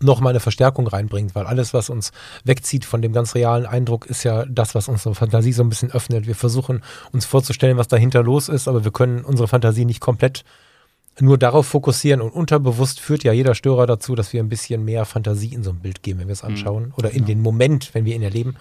nochmal 0.00 0.30
eine 0.30 0.40
Verstärkung 0.40 0.86
reinbringt, 0.86 1.34
weil 1.34 1.46
alles, 1.46 1.72
was 1.72 1.88
uns 1.88 2.12
wegzieht 2.44 2.84
von 2.84 3.00
dem 3.00 3.12
ganz 3.12 3.34
realen 3.34 3.66
Eindruck, 3.66 4.06
ist 4.06 4.24
ja 4.24 4.44
das, 4.44 4.74
was 4.74 4.88
unsere 4.88 5.14
Fantasie 5.14 5.52
so 5.52 5.62
ein 5.62 5.68
bisschen 5.68 5.90
öffnet. 5.90 6.26
Wir 6.26 6.34
versuchen 6.34 6.82
uns 7.12 7.24
vorzustellen, 7.24 7.78
was 7.78 7.88
dahinter 7.88 8.22
los 8.22 8.48
ist, 8.48 8.68
aber 8.68 8.84
wir 8.84 8.92
können 8.92 9.24
unsere 9.24 9.48
Fantasie 9.48 9.84
nicht 9.84 10.00
komplett 10.00 10.44
nur 11.20 11.38
darauf 11.38 11.66
fokussieren 11.66 12.20
und 12.20 12.30
unterbewusst 12.30 13.00
führt 13.00 13.24
ja 13.24 13.32
jeder 13.32 13.54
Störer 13.54 13.86
dazu, 13.86 14.14
dass 14.14 14.32
wir 14.32 14.42
ein 14.42 14.48
bisschen 14.48 14.84
mehr 14.84 15.04
Fantasie 15.04 15.54
in 15.54 15.62
so 15.62 15.70
ein 15.70 15.80
Bild 15.80 16.02
geben, 16.02 16.20
wenn 16.20 16.28
wir 16.28 16.32
es 16.32 16.42
mhm. 16.42 16.50
anschauen 16.50 16.84
mhm. 16.86 16.94
oder 16.96 17.10
in 17.10 17.20
ja. 17.20 17.26
den 17.26 17.40
Moment, 17.40 17.94
wenn 17.94 18.04
wir 18.04 18.14
ihn 18.14 18.22
erleben. 18.22 18.56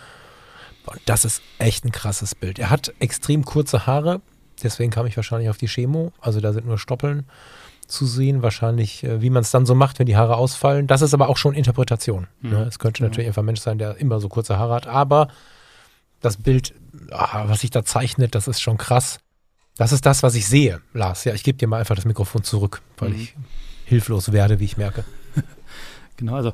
Und 0.86 1.02
das 1.06 1.26
ist 1.26 1.42
echt 1.58 1.84
ein 1.84 1.92
krasses 1.92 2.36
Bild. 2.36 2.60
Er 2.60 2.70
hat 2.70 2.94
extrem 3.00 3.44
kurze 3.44 3.88
Haare, 3.88 4.22
deswegen 4.64 4.92
kam 4.92 5.06
ich 5.06 5.18
wahrscheinlich 5.18 5.50
auf 5.50 5.58
die 5.58 5.68
Chemo. 5.68 6.14
Also 6.22 6.40
da 6.40 6.54
sind 6.54 6.66
nur 6.66 6.78
Stoppeln 6.78 7.26
zu 7.88 8.06
sehen, 8.06 8.42
wahrscheinlich, 8.42 9.04
äh, 9.04 9.22
wie 9.22 9.30
man 9.30 9.42
es 9.42 9.52
dann 9.52 9.66
so 9.66 9.76
macht, 9.76 10.00
wenn 10.00 10.06
die 10.06 10.18
Haare 10.18 10.38
ausfallen. 10.38 10.88
Das 10.88 11.02
ist 11.02 11.14
aber 11.14 11.30
auch 11.30 11.38
schon 11.38 11.54
Interpretation. 11.54 12.28
Mhm. 12.42 12.50
Ne? 12.50 12.64
Es 12.64 12.80
könnte 12.80 13.04
natürlich 13.04 13.28
einfach 13.28 13.42
ein 13.42 13.46
Mensch 13.46 13.62
sein, 13.62 13.78
der 13.78 13.98
immer 13.98 14.20
so 14.20 14.30
kurze 14.30 14.58
Haare 14.58 14.74
hat, 14.74 14.88
aber 14.88 15.28
das 16.22 16.38
Bild, 16.38 16.74
ah, 17.12 17.44
was 17.48 17.62
sich 17.62 17.70
da 17.70 17.84
zeichnet, 17.84 18.34
das 18.34 18.48
ist 18.48 18.62
schon 18.62 18.78
krass. 18.78 19.20
Das 19.78 19.92
ist 19.92 20.06
das, 20.06 20.24
was 20.24 20.36
ich 20.36 20.48
sehe, 20.48 20.82
Lars. 20.94 21.26
Ja, 21.26 21.34
ich 21.34 21.44
gebe 21.44 21.58
dir 21.58 21.68
mal 21.68 21.80
einfach 21.80 21.96
das 21.96 22.06
Mikrofon 22.06 22.44
zurück, 22.44 22.82
weil 22.98 23.10
mhm. 23.10 23.16
ich 23.16 23.36
hilflos 23.86 24.32
werde, 24.32 24.60
wie 24.60 24.66
ich 24.66 24.78
merke. 24.78 25.04
genau, 26.18 26.36
also 26.36 26.54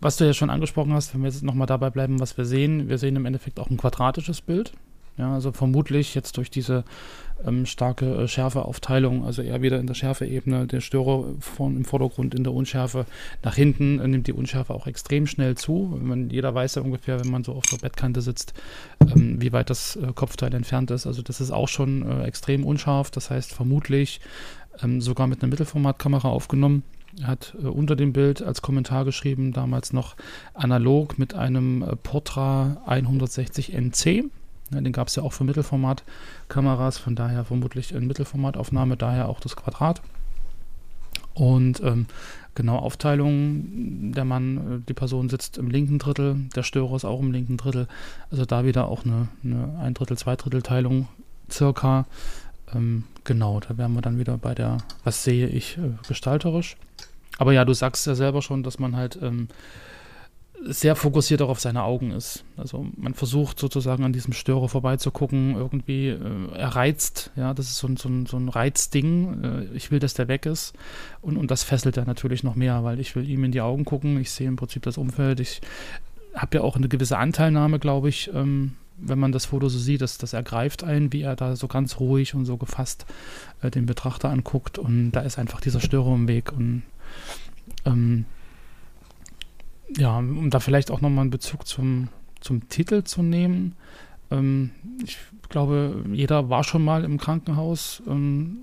was 0.00 0.16
du 0.16 0.24
ja 0.24 0.34
schon 0.34 0.50
angesprochen 0.50 0.92
hast, 0.92 1.14
wenn 1.14 1.22
wir 1.22 1.28
jetzt 1.28 1.42
nochmal 1.42 1.66
dabei 1.66 1.90
bleiben, 1.90 2.20
was 2.20 2.36
wir 2.36 2.44
sehen, 2.44 2.88
wir 2.88 2.98
sehen 2.98 3.16
im 3.16 3.26
Endeffekt 3.26 3.58
auch 3.58 3.70
ein 3.70 3.76
quadratisches 3.76 4.40
Bild. 4.40 4.72
Ja, 5.18 5.34
also 5.34 5.50
vermutlich 5.50 6.14
jetzt 6.14 6.36
durch 6.36 6.48
diese 6.48 6.84
ähm, 7.44 7.66
starke 7.66 8.06
äh, 8.06 8.28
Schärfeaufteilung, 8.28 9.24
also 9.24 9.42
eher 9.42 9.62
wieder 9.62 9.78
in 9.78 9.86
der 9.86 9.94
Schärfeebene, 9.94 10.66
der 10.66 10.80
Störer 10.80 11.24
von, 11.40 11.76
im 11.76 11.84
Vordergrund 11.84 12.34
in 12.34 12.44
der 12.44 12.52
Unschärfe. 12.52 13.04
Nach 13.42 13.54
hinten 13.54 13.98
äh, 13.98 14.08
nimmt 14.08 14.26
die 14.26 14.32
Unschärfe 14.32 14.74
auch 14.74 14.86
extrem 14.86 15.26
schnell 15.26 15.56
zu. 15.56 15.98
Man, 16.00 16.30
jeder 16.30 16.54
weiß 16.54 16.76
ja 16.76 16.82
ungefähr, 16.82 17.20
wenn 17.20 17.30
man 17.30 17.44
so 17.44 17.52
auf 17.52 17.64
der 17.66 17.78
Bettkante 17.78 18.22
sitzt, 18.22 18.54
ähm, 19.00 19.40
wie 19.40 19.52
weit 19.52 19.70
das 19.70 19.96
äh, 19.96 20.12
Kopfteil 20.14 20.54
entfernt 20.54 20.90
ist. 20.90 21.06
Also 21.06 21.22
das 21.22 21.40
ist 21.40 21.50
auch 21.50 21.68
schon 21.68 22.08
äh, 22.08 22.24
extrem 22.24 22.64
unscharf. 22.64 23.10
Das 23.10 23.30
heißt 23.30 23.52
vermutlich 23.52 24.20
ähm, 24.82 25.00
sogar 25.00 25.26
mit 25.26 25.42
einer 25.42 25.50
Mittelformatkamera 25.50 26.28
aufgenommen. 26.28 26.82
Er 27.20 27.28
hat 27.28 27.56
äh, 27.60 27.66
unter 27.66 27.96
dem 27.96 28.12
Bild 28.12 28.42
als 28.42 28.62
Kommentar 28.62 29.04
geschrieben, 29.04 29.52
damals 29.52 29.92
noch 29.92 30.16
analog 30.54 31.18
mit 31.18 31.34
einem 31.34 31.82
äh, 31.82 31.96
Portra 31.96 32.82
160 32.86 33.74
NC. 33.74 34.30
Ja, 34.70 34.80
den 34.80 34.92
gab 34.92 35.08
es 35.08 35.16
ja 35.16 35.22
auch 35.22 35.32
für 35.32 35.44
Mittelformatkameras, 35.44 36.98
von 36.98 37.14
daher 37.14 37.44
vermutlich 37.44 37.94
eine 37.94 38.06
Mittelformataufnahme, 38.06 38.96
daher 38.96 39.28
auch 39.28 39.40
das 39.40 39.56
Quadrat. 39.56 40.02
Und 41.34 41.80
ähm, 41.84 42.06
genau 42.54 42.76
Aufteilung, 42.76 44.12
der 44.12 44.24
Mann, 44.24 44.56
äh, 44.56 44.80
die 44.88 44.94
Person 44.94 45.28
sitzt 45.28 45.56
im 45.56 45.70
linken 45.70 45.98
Drittel, 45.98 46.36
der 46.56 46.64
Störer 46.64 46.96
ist 46.96 47.04
auch 47.04 47.20
im 47.20 47.30
linken 47.30 47.56
Drittel. 47.56 47.86
Also 48.30 48.44
da 48.44 48.64
wieder 48.64 48.88
auch 48.88 49.04
eine, 49.04 49.28
eine 49.44 49.78
ein 49.80 49.94
Drittel, 49.94 50.18
zwei 50.18 50.34
Drittel 50.34 50.62
Teilung 50.62 51.06
circa. 51.50 52.06
Ähm, 52.74 53.04
genau, 53.24 53.60
da 53.60 53.78
wären 53.78 53.94
wir 53.94 54.02
dann 54.02 54.18
wieder 54.18 54.36
bei 54.36 54.54
der, 54.54 54.78
was 55.04 55.24
sehe 55.24 55.46
ich 55.46 55.78
äh, 55.78 55.92
gestalterisch. 56.08 56.76
Aber 57.38 57.52
ja, 57.52 57.64
du 57.64 57.72
sagst 57.72 58.06
ja 58.06 58.16
selber 58.16 58.42
schon, 58.42 58.64
dass 58.64 58.80
man 58.80 58.96
halt 58.96 59.18
ähm, 59.22 59.48
sehr 60.64 60.96
fokussiert 60.96 61.42
auch 61.42 61.48
auf 61.48 61.60
seine 61.60 61.82
Augen 61.82 62.10
ist. 62.10 62.44
Also 62.56 62.86
man 62.96 63.14
versucht 63.14 63.58
sozusagen 63.58 64.04
an 64.04 64.12
diesem 64.12 64.32
Störer 64.32 64.68
vorbeizugucken, 64.68 65.54
irgendwie 65.54 66.08
äh, 66.08 66.18
er 66.54 66.68
reizt, 66.68 67.30
ja, 67.36 67.54
das 67.54 67.68
ist 67.68 67.78
so 67.78 67.86
ein, 67.86 67.96
so 67.96 68.08
ein, 68.08 68.26
so 68.26 68.36
ein 68.36 68.48
Reizding. 68.48 69.44
Äh, 69.44 69.76
ich 69.76 69.90
will, 69.90 69.98
dass 69.98 70.14
der 70.14 70.28
weg 70.28 70.46
ist. 70.46 70.74
Und, 71.20 71.36
und 71.36 71.50
das 71.50 71.62
fesselt 71.62 71.96
er 71.96 72.04
natürlich 72.04 72.42
noch 72.42 72.54
mehr, 72.54 72.84
weil 72.84 73.00
ich 73.00 73.14
will 73.14 73.28
ihm 73.28 73.44
in 73.44 73.52
die 73.52 73.60
Augen 73.60 73.84
gucken. 73.84 74.20
Ich 74.20 74.30
sehe 74.30 74.48
im 74.48 74.56
Prinzip 74.56 74.82
das 74.82 74.98
Umfeld. 74.98 75.40
Ich 75.40 75.60
habe 76.34 76.58
ja 76.58 76.62
auch 76.62 76.76
eine 76.76 76.88
gewisse 76.88 77.18
Anteilnahme, 77.18 77.78
glaube 77.78 78.08
ich, 78.08 78.30
ähm, 78.34 78.74
wenn 79.00 79.18
man 79.18 79.32
das 79.32 79.46
Foto 79.46 79.68
so 79.68 79.78
sieht, 79.78 80.00
das, 80.00 80.18
das 80.18 80.32
ergreift 80.32 80.82
einen, 80.82 81.12
wie 81.12 81.22
er 81.22 81.36
da 81.36 81.54
so 81.54 81.68
ganz 81.68 82.00
ruhig 82.00 82.34
und 82.34 82.44
so 82.44 82.56
gefasst 82.56 83.06
äh, 83.62 83.70
den 83.70 83.86
Betrachter 83.86 84.28
anguckt. 84.28 84.78
Und 84.78 85.12
da 85.12 85.20
ist 85.20 85.38
einfach 85.38 85.60
dieser 85.60 85.80
Störer 85.80 86.14
im 86.14 86.26
Weg. 86.26 86.52
Und 86.52 86.82
ähm, 87.84 88.24
ja, 89.96 90.18
um 90.18 90.50
da 90.50 90.60
vielleicht 90.60 90.90
auch 90.90 91.00
nochmal 91.00 91.22
einen 91.22 91.30
Bezug 91.30 91.66
zum, 91.66 92.08
zum 92.40 92.68
Titel 92.68 93.04
zu 93.04 93.22
nehmen. 93.22 93.76
Ähm, 94.30 94.70
ich 95.02 95.18
glaube, 95.48 96.04
jeder 96.12 96.50
war 96.50 96.64
schon 96.64 96.84
mal 96.84 97.04
im 97.04 97.18
Krankenhaus. 97.18 98.02
Ähm, 98.06 98.58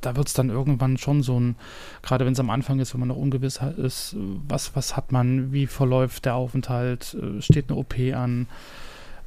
da 0.00 0.16
wird 0.16 0.28
es 0.28 0.34
dann 0.34 0.50
irgendwann 0.50 0.98
schon 0.98 1.22
so 1.22 1.40
ein, 1.40 1.56
gerade 2.02 2.26
wenn 2.26 2.34
es 2.34 2.40
am 2.40 2.50
Anfang 2.50 2.78
ist, 2.78 2.92
wenn 2.92 3.00
man 3.00 3.08
noch 3.08 3.16
ungewiss 3.16 3.60
ist, 3.78 4.16
was, 4.46 4.76
was 4.76 4.96
hat 4.96 5.12
man, 5.12 5.52
wie 5.52 5.66
verläuft 5.66 6.26
der 6.26 6.34
Aufenthalt, 6.34 7.14
äh, 7.14 7.40
steht 7.40 7.70
eine 7.70 7.78
OP 7.78 7.94
an. 8.14 8.46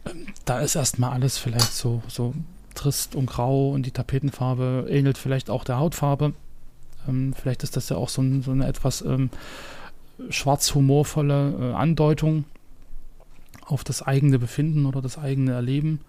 Ähm, 0.05 0.27
da 0.45 0.59
ist 0.59 0.75
erstmal 0.75 1.11
alles 1.11 1.37
vielleicht 1.37 1.73
so, 1.73 2.03
so 2.07 2.35
trist 2.75 3.15
und 3.15 3.25
grau 3.25 3.71
und 3.71 3.87
die 3.87 3.91
Tapetenfarbe 3.91 4.85
ähnelt 4.87 5.17
vielleicht 5.17 5.49
auch 5.49 5.63
der 5.63 5.79
Hautfarbe. 5.79 6.33
Ähm, 7.07 7.33
vielleicht 7.33 7.63
ist 7.63 7.75
das 7.75 7.89
ja 7.89 7.97
auch 7.97 8.09
so, 8.09 8.21
ein, 8.21 8.43
so 8.43 8.51
eine 8.51 8.67
etwas 8.67 9.01
ähm, 9.01 9.31
schwarz-humorvolle 10.29 11.53
äh, 11.59 11.73
Andeutung 11.73 12.45
auf 13.65 13.83
das 13.83 14.01
eigene 14.01 14.39
Befinden 14.39 14.85
oder 14.85 15.01
das 15.01 15.17
eigene 15.17 15.51
Erleben 15.51 15.99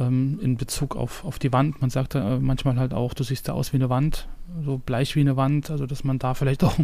ähm, 0.00 0.38
in 0.42 0.56
Bezug 0.56 0.96
auf, 0.96 1.24
auf 1.24 1.38
die 1.38 1.52
Wand. 1.52 1.80
Man 1.80 1.90
sagt 1.90 2.14
äh, 2.14 2.38
manchmal 2.38 2.76
halt 2.78 2.94
auch, 2.94 3.14
du 3.14 3.22
siehst 3.22 3.48
da 3.48 3.52
aus 3.52 3.72
wie 3.72 3.76
eine 3.76 3.90
Wand, 3.90 4.28
so 4.64 4.78
bleich 4.78 5.16
wie 5.16 5.20
eine 5.20 5.36
Wand, 5.36 5.70
also 5.70 5.86
dass 5.86 6.04
man 6.04 6.18
da 6.18 6.34
vielleicht 6.34 6.64
auch 6.64 6.76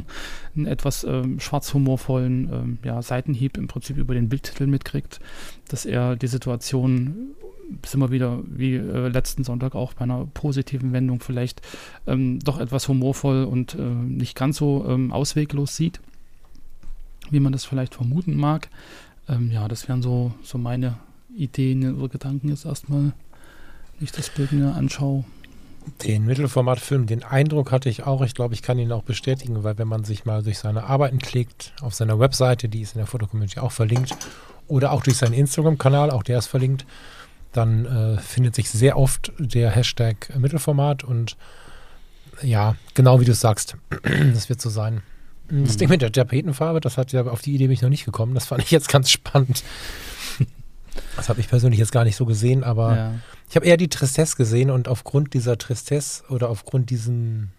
einen 0.57 0.67
etwas 0.67 1.05
ähm, 1.05 1.41
schwarzhumorvollen 1.41 2.53
ähm, 2.53 2.79
ja, 2.85 3.03
Seitenhieb 3.03 3.57
im 3.57 3.69
Prinzip 3.69 3.97
über 3.97 4.15
den 4.15 4.29
Bildtitel 4.29 4.67
mitkriegt, 4.67 5.21
dass 5.69 5.87
er 5.87 6.17
die 6.17 6.29
Situation 6.29 7.35
sind 7.87 8.01
wir 8.01 8.11
wieder 8.11 8.41
wie 8.47 8.75
äh, 8.75 9.09
letzten 9.09 9.45
Sonntag 9.45 9.77
auch 9.77 9.95
bei 9.95 10.03
einer 10.03 10.27
positiven 10.35 10.93
Wendung 10.93 11.21
vielleicht 11.21 11.63
ähm, 12.09 12.41
doch 12.41 12.59
etwas 12.59 12.89
humorvoll 12.89 13.45
und 13.45 13.77
äh, 13.77 13.83
nicht 13.83 14.37
ganz 14.37 14.57
so 14.57 14.85
ähm, 14.89 15.13
ausweglos 15.13 15.77
sieht 15.77 16.01
wie 17.31 17.41
man 17.41 17.53
das 17.53 17.65
vielleicht 17.65 17.95
vermuten 17.95 18.37
mag. 18.37 18.69
Ähm, 19.29 19.51
ja, 19.51 19.69
das 19.69 19.89
wären 19.89 20.03
so, 20.03 20.33
so 20.43 20.59
meine 20.59 20.97
Ideen 21.35 21.97
oder 21.97 22.09
Gedanken 22.09 22.49
jetzt 22.49 22.65
erstmal, 22.65 23.03
wenn 23.03 24.05
ich 24.05 24.13
das 24.13 24.31
Bild 24.31 24.53
mir 24.53 24.75
anschaue. 24.75 25.25
Den 26.05 26.27
Mittelformatfilm, 26.27 27.07
den 27.07 27.23
Eindruck 27.23 27.73
hatte 27.73 27.89
ich 27.89 28.05
auch. 28.05 28.23
Ich 28.23 28.35
glaube, 28.35 28.55
ich 28.55 28.63
kann 28.63 28.79
ihn 28.79 28.93
auch 28.93 29.03
bestätigen, 29.03 29.65
weil 29.65 29.79
wenn 29.79 29.89
man 29.89 30.05
sich 30.05 30.25
mal 30.25 30.43
durch 30.43 30.59
seine 30.59 30.85
Arbeiten 30.85 31.19
klickt, 31.19 31.73
auf 31.81 31.95
seiner 31.95 32.19
Webseite, 32.19 32.69
die 32.69 32.83
ist 32.83 32.95
in 32.95 32.99
der 32.99 33.07
Fotocommunity 33.07 33.61
auch 33.61 33.73
verlinkt, 33.73 34.15
oder 34.69 34.93
auch 34.93 35.03
durch 35.03 35.17
seinen 35.17 35.35
Instagram-Kanal, 35.35 36.11
auch 36.11 36.23
der 36.23 36.39
ist 36.39 36.47
verlinkt, 36.47 36.87
dann 37.53 37.87
äh, 37.87 38.19
findet 38.19 38.55
sich 38.55 38.71
sehr 38.71 38.97
oft 38.97 39.33
der 39.39 39.71
Hashtag 39.71 40.33
Mittelformat 40.39 41.03
und 41.03 41.37
ja, 42.43 42.77
genau 42.95 43.21
wie 43.21 43.25
du 43.25 43.33
es 43.33 43.41
sagst, 43.41 43.77
das 44.03 44.49
wird 44.49 44.61
so 44.61 44.71
sein. 44.71 45.03
Das 45.51 45.77
Ding 45.77 45.89
mit 45.89 46.03
der 46.03 46.13
Tapetenfarbe, 46.13 46.81
das 46.81 46.97
hat 46.97 47.13
ja 47.13 47.27
auf 47.27 47.43
die 47.43 47.55
Idee 47.55 47.67
bin 47.67 47.73
ich 47.73 47.83
noch 47.83 47.89
nicht 47.89 48.05
gekommen. 48.05 48.35
Das 48.35 48.47
fand 48.47 48.63
ich 48.63 48.71
jetzt 48.71 48.89
ganz 48.89 49.11
spannend. 49.11 49.63
Das 51.17 51.29
habe 51.29 51.41
ich 51.41 51.49
persönlich 51.49 51.79
jetzt 51.79 51.93
gar 51.93 52.05
nicht 52.05 52.17
so 52.17 52.27
gesehen, 52.27 52.65
aber 52.65 52.97
ja. 52.97 53.15
ich 53.49 53.57
habe 53.57 53.67
eher 53.67 53.77
die 53.77 53.89
Tristesse 53.89 54.37
gesehen 54.37 54.71
und 54.71 54.89
aufgrund 54.89 55.35
dieser 55.35 55.59
Tristesse 55.59 56.25
oder 56.29 56.49
aufgrund 56.49 56.91
diesen, 56.91 57.53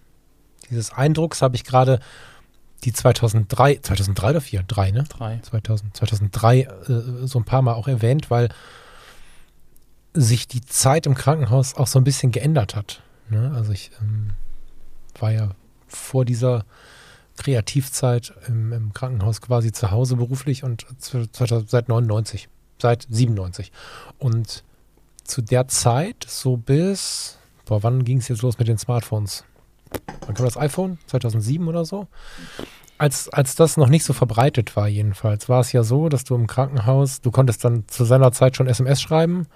dieses 0.69 0.91
Eindrucks 0.91 1.41
habe 1.41 1.55
ich 1.55 1.63
gerade 1.63 1.99
die 2.83 2.93
2003, 2.93 3.79
2003 3.81 4.29
oder 4.29 4.41
4? 4.41 4.63
3, 4.63 4.91
ne? 4.91 5.03
3. 5.03 5.39
2000, 5.43 5.97
2003 5.97 6.59
äh, 6.59 6.67
so 7.23 7.39
ein 7.39 7.45
paar 7.45 7.61
Mal 7.61 7.73
auch 7.73 7.87
erwähnt, 7.87 8.31
weil 8.31 8.49
sich 10.13 10.47
die 10.47 10.61
Zeit 10.61 11.05
im 11.05 11.15
Krankenhaus 11.15 11.75
auch 11.75 11.87
so 11.87 11.99
ein 11.99 12.03
bisschen 12.03 12.31
geändert 12.31 12.75
hat. 12.75 13.01
Ne? 13.29 13.51
Also 13.55 13.71
ich 13.71 13.91
ähm, 14.01 14.31
war 15.19 15.31
ja 15.31 15.51
vor 15.87 16.25
dieser 16.25 16.65
Kreativzeit 17.41 18.33
im, 18.47 18.71
im, 18.71 18.93
Krankenhaus 18.93 19.41
quasi 19.41 19.71
zu 19.71 19.89
Hause 19.89 20.15
beruflich 20.15 20.63
und 20.63 20.85
seit 20.99 21.89
99, 21.89 22.49
seit 22.79 23.07
97. 23.09 23.71
Und 24.19 24.63
zu 25.23 25.41
der 25.41 25.67
Zeit, 25.67 26.23
so 26.27 26.57
bis, 26.57 27.39
boah, 27.65 27.81
wann 27.81 28.03
ging 28.03 28.17
es 28.17 28.27
jetzt 28.27 28.43
los 28.43 28.59
mit 28.59 28.67
den 28.67 28.77
Smartphones? 28.77 29.43
Wann 30.25 30.35
kam 30.35 30.45
das 30.45 30.57
iPhone? 30.57 30.99
2007 31.07 31.67
oder 31.67 31.83
so? 31.83 32.07
Als, 32.99 33.27
als 33.29 33.55
das 33.55 33.75
noch 33.75 33.89
nicht 33.89 34.03
so 34.03 34.13
verbreitet 34.13 34.75
war, 34.75 34.87
jedenfalls, 34.87 35.49
war 35.49 35.61
es 35.61 35.71
ja 35.71 35.81
so, 35.81 36.09
dass 36.09 36.23
du 36.23 36.35
im 36.35 36.45
Krankenhaus, 36.45 37.21
du 37.21 37.31
konntest 37.31 37.65
dann 37.65 37.87
zu 37.87 38.05
seiner 38.05 38.31
Zeit 38.31 38.55
schon 38.55 38.67
SMS 38.67 39.01
schreiben 39.01 39.47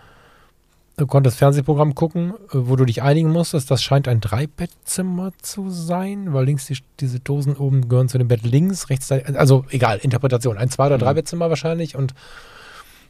Du 0.97 1.07
konntest 1.07 1.37
Fernsehprogramm 1.37 1.93
gucken, 1.93 2.31
äh, 2.31 2.53
wo 2.53 2.75
du 2.75 2.85
dich 2.85 3.01
einigen 3.01 3.29
musstest. 3.29 3.69
Das 3.69 3.83
scheint 3.83 4.07
ein 4.07 4.21
Dreibettzimmer 4.21 5.31
zu 5.41 5.69
sein, 5.69 6.33
weil 6.33 6.45
links 6.45 6.67
die, 6.67 6.77
diese 7.01 7.19
Dosen 7.19 7.57
oben 7.57 7.89
gehören 7.89 8.07
zu 8.07 8.17
dem 8.17 8.29
Bett 8.29 8.43
links, 8.43 8.89
rechts, 8.89 9.11
also 9.11 9.65
egal, 9.71 9.97
Interpretation. 9.97 10.57
Ein 10.57 10.69
Zwei- 10.69 10.87
oder 10.87 10.97
mhm. 10.97 11.01
Dreibettzimmer 11.01 11.49
wahrscheinlich. 11.49 11.95
Und 11.95 12.13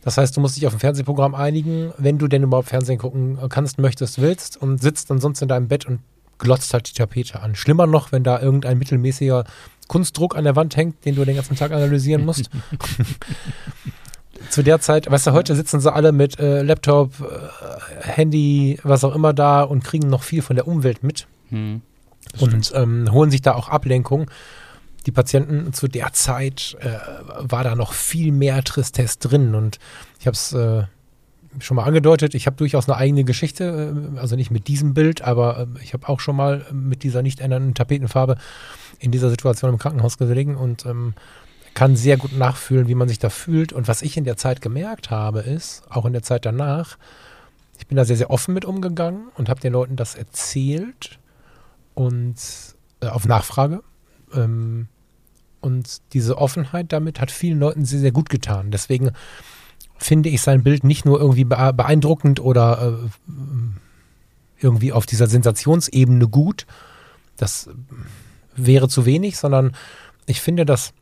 das 0.01 0.17
heißt, 0.17 0.35
du 0.35 0.41
musst 0.41 0.55
dich 0.55 0.65
auf 0.65 0.73
ein 0.73 0.79
Fernsehprogramm 0.79 1.35
einigen, 1.35 1.93
wenn 1.97 2.17
du 2.17 2.27
denn 2.27 2.43
überhaupt 2.43 2.69
Fernsehen 2.69 2.97
gucken 2.97 3.37
kannst, 3.49 3.77
möchtest, 3.77 4.19
willst 4.19 4.57
und 4.57 4.81
sitzt 4.81 5.11
dann 5.11 5.19
sonst 5.19 5.41
in 5.41 5.47
deinem 5.47 5.67
Bett 5.67 5.85
und 5.85 5.99
glotzt 6.39 6.73
halt 6.73 6.89
die 6.89 6.93
Tapete 6.93 7.41
an. 7.41 7.55
Schlimmer 7.55 7.87
noch, 7.87 8.11
wenn 8.11 8.23
da 8.23 8.41
irgendein 8.41 8.77
mittelmäßiger 8.77 9.45
Kunstdruck 9.87 10.35
an 10.35 10.43
der 10.43 10.55
Wand 10.55 10.75
hängt, 10.75 11.05
den 11.05 11.15
du 11.15 11.23
den 11.23 11.35
ganzen 11.35 11.55
Tag 11.55 11.71
analysieren 11.71 12.25
musst. 12.25 12.49
zu 14.49 14.63
der 14.63 14.79
Zeit, 14.79 15.09
weißt 15.09 15.27
du, 15.27 15.31
heute 15.31 15.55
sitzen 15.55 15.79
sie 15.79 15.91
alle 15.91 16.11
mit 16.11 16.39
äh, 16.39 16.61
Laptop, 16.61 17.13
äh, 17.19 18.07
Handy, 18.07 18.79
was 18.83 19.03
auch 19.03 19.15
immer 19.15 19.33
da 19.33 19.63
und 19.63 19.83
kriegen 19.83 20.09
noch 20.09 20.23
viel 20.23 20.41
von 20.41 20.55
der 20.55 20.67
Umwelt 20.67 21.03
mit. 21.03 21.27
Hm, 21.49 21.81
und 22.39 22.71
ähm, 22.75 23.11
holen 23.11 23.31
sich 23.31 23.41
da 23.41 23.53
auch 23.53 23.69
Ablenkung. 23.69 24.29
Die 25.05 25.11
Patienten 25.11 25.71
zu 25.73 25.87
der 25.87 26.13
Zeit 26.13 26.75
äh, 26.79 26.97
war 27.39 27.63
da 27.63 27.75
noch 27.75 27.93
viel 27.93 28.31
mehr 28.31 28.63
Tristesse 28.63 29.19
drin. 29.19 29.53
Und 29.53 29.77
ich 30.19 30.25
habe 30.25 30.35
es 30.35 30.51
äh, 30.53 30.83
schon 31.59 31.75
mal 31.75 31.83
angedeutet, 31.83 32.33
ich 32.33 32.47
habe 32.47 32.57
durchaus 32.57 32.89
eine 32.89 32.97
eigene 32.97 33.23
Geschichte, 33.23 33.93
äh, 34.15 34.19
also 34.19 34.35
nicht 34.35 34.51
mit 34.51 34.67
diesem 34.67 34.93
Bild, 34.93 35.21
aber 35.21 35.59
äh, 35.59 35.83
ich 35.83 35.93
habe 35.93 36.09
auch 36.09 36.19
schon 36.19 36.35
mal 36.35 36.65
mit 36.71 37.03
dieser 37.03 37.21
nicht 37.21 37.39
ändernden 37.39 37.75
Tapetenfarbe 37.75 38.37
in 38.99 39.11
dieser 39.11 39.29
Situation 39.29 39.71
im 39.71 39.77
Krankenhaus 39.77 40.17
gelegen. 40.17 40.55
Und 40.55 40.85
ähm, 40.85 41.13
kann 41.75 41.95
sehr 41.95 42.17
gut 42.17 42.35
nachfühlen, 42.35 42.87
wie 42.87 42.95
man 42.95 43.07
sich 43.07 43.19
da 43.19 43.29
fühlt. 43.29 43.73
Und 43.73 43.87
was 43.87 44.01
ich 44.01 44.17
in 44.17 44.23
der 44.23 44.37
Zeit 44.37 44.61
gemerkt 44.61 45.11
habe, 45.11 45.41
ist, 45.41 45.83
auch 45.89 46.05
in 46.05 46.13
der 46.13 46.23
Zeit 46.23 46.45
danach, 46.45 46.97
ich 47.77 47.85
bin 47.85 47.97
da 47.97 48.05
sehr, 48.05 48.17
sehr 48.17 48.31
offen 48.31 48.53
mit 48.53 48.65
umgegangen 48.65 49.27
und 49.35 49.49
habe 49.49 49.59
den 49.59 49.73
Leuten 49.73 49.97
das 49.97 50.15
erzählt 50.15 51.19
und 51.93 52.35
äh, 53.01 53.07
auf 53.07 53.27
Nachfrage. 53.27 53.83
Ähm, 54.33 54.87
und 55.59 56.01
diese 56.13 56.37
Offenheit 56.37 56.93
damit 56.93 57.19
hat 57.19 57.29
vielen 57.29 57.59
Leuten 57.59 57.85
sehr, 57.85 57.99
sehr 57.99 58.11
gut 58.11 58.29
getan. 58.29 58.71
Deswegen 58.71 59.11
finde 59.97 60.29
ich 60.29 60.41
sein 60.41 60.63
Bild 60.63 60.83
nicht 60.83 61.05
nur 61.05 61.19
irgendwie 61.19 61.43
beeindruckend 61.43 62.39
oder 62.39 62.99
äh, 63.27 63.31
irgendwie 64.59 64.93
auf 64.93 65.05
dieser 65.05 65.27
Sensationsebene 65.27 66.27
gut. 66.27 66.65
Das 67.35 67.69
wäre 68.55 68.87
zu 68.87 69.05
wenig, 69.05 69.37
sondern 69.37 69.75
ich 70.25 70.39
finde, 70.39 70.65
dass 70.65 70.93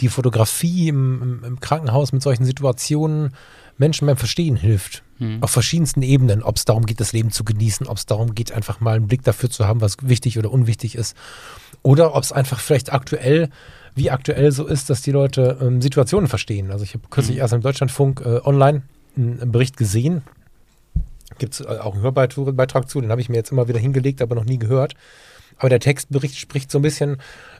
die 0.00 0.08
Fotografie 0.08 0.88
im, 0.88 1.22
im, 1.22 1.44
im, 1.44 1.60
Krankenhaus 1.60 2.12
mit 2.12 2.22
solchen 2.22 2.44
Situationen 2.44 3.34
Menschen 3.76 4.06
beim 4.06 4.16
Verstehen 4.16 4.56
hilft. 4.56 5.02
Hm. 5.18 5.42
Auf 5.42 5.50
verschiedensten 5.50 6.02
Ebenen, 6.02 6.42
ob 6.42 6.56
es 6.56 6.64
darum 6.64 6.86
geht, 6.86 7.00
das 7.00 7.12
Leben 7.12 7.30
zu 7.30 7.44
genießen, 7.44 7.86
ob 7.86 7.98
es 7.98 8.06
darum 8.06 8.34
geht, 8.34 8.52
einfach 8.52 8.80
mal 8.80 8.96
einen 8.96 9.08
Blick 9.08 9.22
dafür 9.24 9.50
zu 9.50 9.66
haben, 9.66 9.80
was 9.80 9.96
wichtig 10.02 10.38
oder 10.38 10.50
unwichtig 10.50 10.94
ist. 10.94 11.16
Oder 11.82 12.14
ob 12.14 12.22
es 12.22 12.32
einfach 12.32 12.60
vielleicht 12.60 12.92
aktuell, 12.92 13.50
wie 13.94 14.10
aktuell 14.10 14.52
so 14.52 14.66
ist, 14.66 14.90
dass 14.90 15.02
die 15.02 15.12
Leute 15.12 15.58
ähm, 15.60 15.82
Situationen 15.82 16.28
verstehen. 16.28 16.70
Also 16.70 16.84
ich 16.84 16.94
habe 16.94 17.04
kürzlich 17.10 17.36
hm. 17.36 17.42
erst 17.42 17.54
im 17.54 17.60
Deutschlandfunk 17.60 18.22
äh, 18.24 18.40
online 18.44 18.82
einen, 19.16 19.40
einen 19.40 19.52
Bericht 19.52 19.76
gesehen. 19.76 20.22
Gibt 21.38 21.54
es 21.54 21.60
äh, 21.60 21.78
auch 21.78 21.94
einen 21.94 22.02
Hörbeitrag 22.02 22.88
zu, 22.88 23.00
den 23.00 23.10
habe 23.10 23.20
ich 23.20 23.28
mir 23.28 23.36
jetzt 23.36 23.52
immer 23.52 23.68
wieder 23.68 23.78
hingelegt, 23.78 24.22
aber 24.22 24.34
noch 24.34 24.44
nie 24.44 24.58
gehört. 24.58 24.94
Aber 25.58 25.68
der 25.68 25.80
Textbericht 25.80 26.36
spricht 26.36 26.70
so 26.70 26.78
ein 26.78 26.82
bisschen 26.82 27.18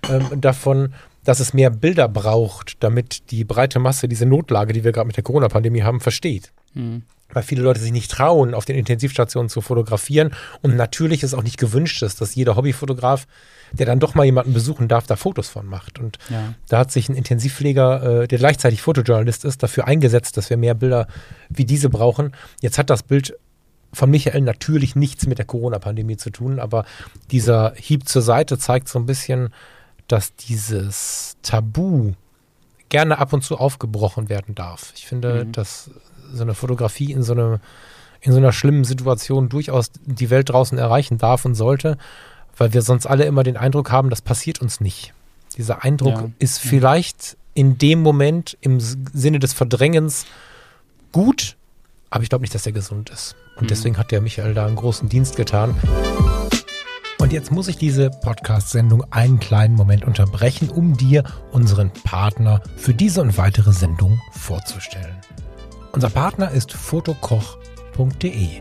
ähm, 0.09 0.41
davon, 0.41 0.95
dass 1.25 1.41
es 1.41 1.55
mehr 1.55 1.71
Bilder 1.71 2.09
braucht, 2.09 2.83
damit 2.83 3.31
die 3.31 3.45
breite 3.45 3.79
Masse 3.79 4.09
diese 4.09 4.27
Notlage, 4.27 4.73
die 4.73 4.85
wir 4.85 4.93
gerade 4.93 5.07
mit 5.07 5.17
der 5.17 5.25
Corona-Pandemie 5.25 5.83
haben, 5.83 6.01
versteht. 6.01 6.53
Mhm. 6.75 7.03
Weil 7.33 7.43
viele 7.43 7.63
Leute 7.63 7.81
sich 7.81 7.91
nicht 7.91 8.11
trauen, 8.11 8.55
auf 8.55 8.65
den 8.65 8.77
Intensivstationen 8.77 9.49
zu 9.49 9.61
fotografieren. 9.61 10.33
Und 10.63 10.77
natürlich 10.77 11.23
ist 11.23 11.35
auch 11.35 11.43
nicht 11.43 11.59
gewünscht 11.59 12.03
ist, 12.03 12.21
dass 12.21 12.35
jeder 12.35 12.55
Hobbyfotograf, 12.55 13.27
der 13.73 13.87
dann 13.87 13.99
doch 13.99 14.15
mal 14.15 14.25
jemanden 14.25 14.53
besuchen 14.53 14.87
darf, 14.87 15.07
da 15.07 15.17
Fotos 15.17 15.49
von 15.49 15.67
macht. 15.67 15.99
Und 15.99 16.19
ja. 16.29 16.55
da 16.69 16.79
hat 16.79 16.93
sich 16.93 17.09
ein 17.09 17.17
Intensivpfleger, 17.17 18.23
äh, 18.23 18.29
der 18.29 18.39
gleichzeitig 18.39 18.83
Fotojournalist 18.83 19.45
ist, 19.45 19.63
dafür 19.63 19.87
eingesetzt, 19.87 20.37
dass 20.37 20.51
wir 20.51 20.59
mehr 20.59 20.75
Bilder 20.75 21.09
wie 21.49 21.65
diese 21.65 21.89
brauchen. 21.89 22.33
Jetzt 22.61 22.79
hat 22.79 22.91
das 22.91 23.03
Bild 23.03 23.35
von 23.93 24.11
Michael 24.11 24.43
natürlich 24.43 24.95
nichts 24.95 25.27
mit 25.27 25.39
der 25.39 25.47
Corona-Pandemie 25.47 26.17
zu 26.17 26.31
tun, 26.31 26.59
aber 26.59 26.85
dieser 27.31 27.73
Hieb 27.77 28.09
zur 28.09 28.23
Seite 28.23 28.59
zeigt 28.59 28.89
so 28.89 28.99
ein 28.99 29.07
bisschen, 29.07 29.51
dass 30.09 30.35
dieses 30.35 31.37
Tabu 31.43 32.13
gerne 32.89 33.19
ab 33.19 33.33
und 33.33 33.43
zu 33.43 33.59
aufgebrochen 33.59 34.29
werden 34.29 34.55
darf. 34.55 34.93
Ich 34.97 35.07
finde, 35.07 35.45
mhm. 35.45 35.53
dass 35.53 35.91
so 36.33 36.43
eine 36.43 36.55
Fotografie 36.55 37.13
in 37.13 37.23
so, 37.23 37.33
eine, 37.33 37.61
in 38.21 38.33
so 38.33 38.39
einer 38.39 38.53
schlimmen 38.53 38.85
Situation 38.85 39.49
durchaus 39.49 39.91
die 40.05 40.31
Welt 40.31 40.51
draußen 40.51 40.79
erreichen 40.79 41.19
darf 41.19 41.45
und 41.45 41.55
sollte, 41.55 41.99
weil 42.57 42.73
wir 42.73 42.83
sonst 42.83 43.07
alle 43.07 43.25
immer 43.25 43.43
den 43.43 43.57
Eindruck 43.57 43.91
haben, 43.91 44.11
das 44.11 44.23
passiert 44.23 44.61
uns 44.61 44.81
nicht. 44.81 45.13
Dieser 45.57 45.83
Eindruck 45.85 46.15
ja. 46.15 46.31
ist 46.39 46.59
vielleicht 46.59 47.37
in 47.55 47.79
dem 47.79 48.03
Moment 48.03 48.57
im 48.61 48.81
Sinne 48.81 49.39
des 49.39 49.53
Verdrängens 49.53 50.27
gut, 51.13 51.57
aber 52.11 52.23
ich 52.23 52.29
glaube 52.29 52.43
nicht, 52.43 52.55
dass 52.55 52.65
der 52.65 52.73
gesund 52.73 53.11
ist. 53.11 53.37
Und 53.57 53.65
mhm. 53.65 53.69
deswegen 53.69 53.99
hat 53.99 54.11
der 54.11 54.21
Michael 54.21 54.55
da 54.55 54.67
einen 54.67 54.77
großen 54.77 55.09
Dienst 55.09 55.37
getan. 55.37 55.75
Und 57.25 57.33
jetzt 57.33 57.51
muss 57.51 57.69
ich 57.69 57.79
diese 57.79 58.11
Podcast-Sendung 58.11 59.03
einen 59.11 59.41
kleinen 59.41 59.77
Moment 59.77 60.05
unterbrechen, 60.05 60.69
um 60.69 60.95
dir 60.95 61.25
unseren 61.53 61.91
Partner 61.91 62.61
für 62.77 62.93
diese 62.93 63.23
und 63.23 63.39
weitere 63.39 63.73
Sendung 63.73 64.21
vorzustellen. 64.33 65.17
Unser 65.93 66.11
Partner 66.11 66.51
ist 66.51 66.75
fotokoch.de. 66.75 68.61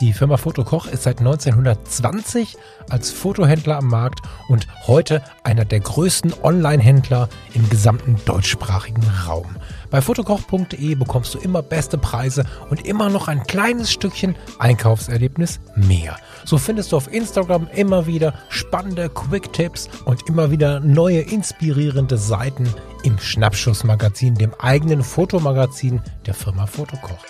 Die 0.00 0.12
Firma 0.12 0.36
Fotokoch 0.36 0.88
ist 0.88 1.04
seit 1.04 1.20
1920 1.20 2.58
als 2.90 3.10
Fotohändler 3.10 3.78
am 3.78 3.88
Markt 3.88 4.20
und 4.48 4.66
heute 4.86 5.22
einer 5.42 5.64
der 5.64 5.80
größten 5.80 6.34
Online-Händler 6.42 7.30
im 7.54 7.66
gesamten 7.70 8.16
deutschsprachigen 8.26 9.02
Raum. 9.26 9.56
Bei 9.90 10.02
fotokoch.de 10.02 10.94
bekommst 10.96 11.32
du 11.32 11.38
immer 11.38 11.62
beste 11.62 11.96
Preise 11.96 12.44
und 12.68 12.86
immer 12.86 13.08
noch 13.08 13.28
ein 13.28 13.44
kleines 13.44 13.90
Stückchen 13.90 14.36
Einkaufserlebnis 14.58 15.60
mehr. 15.76 16.16
So 16.44 16.58
findest 16.58 16.92
du 16.92 16.98
auf 16.98 17.10
Instagram 17.10 17.66
immer 17.74 18.06
wieder 18.06 18.34
spannende 18.50 19.08
Quick-Tipps 19.08 19.88
und 20.04 20.28
immer 20.28 20.50
wieder 20.50 20.80
neue 20.80 21.20
inspirierende 21.20 22.18
Seiten 22.18 22.68
im 23.02 23.18
Schnappschuss-Magazin, 23.18 24.34
dem 24.34 24.52
eigenen 24.58 25.02
Fotomagazin 25.02 26.02
der 26.26 26.34
Firma 26.34 26.66
Fotokoch. 26.66 27.24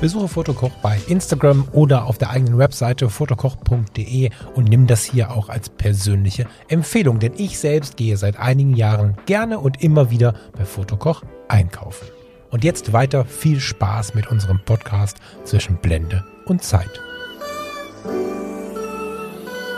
Besuche 0.00 0.28
Fotokoch 0.28 0.70
bei 0.80 0.96
Instagram 1.08 1.66
oder 1.72 2.06
auf 2.06 2.18
der 2.18 2.30
eigenen 2.30 2.56
Webseite 2.56 3.10
fotokoch.de 3.10 4.30
und 4.54 4.68
nimm 4.68 4.86
das 4.86 5.02
hier 5.02 5.32
auch 5.32 5.48
als 5.48 5.70
persönliche 5.70 6.46
Empfehlung, 6.68 7.18
denn 7.18 7.32
ich 7.36 7.58
selbst 7.58 7.96
gehe 7.96 8.16
seit 8.16 8.38
einigen 8.38 8.76
Jahren 8.76 9.16
gerne 9.26 9.58
und 9.58 9.82
immer 9.82 10.12
wieder 10.12 10.34
bei 10.56 10.64
Fotokoch 10.64 11.22
einkaufen. 11.48 12.06
Und 12.50 12.62
jetzt 12.62 12.92
weiter 12.92 13.24
viel 13.24 13.58
Spaß 13.58 14.14
mit 14.14 14.28
unserem 14.28 14.60
Podcast 14.64 15.16
zwischen 15.42 15.78
Blende 15.78 16.24
und 16.44 16.62
Zeit. 16.62 17.00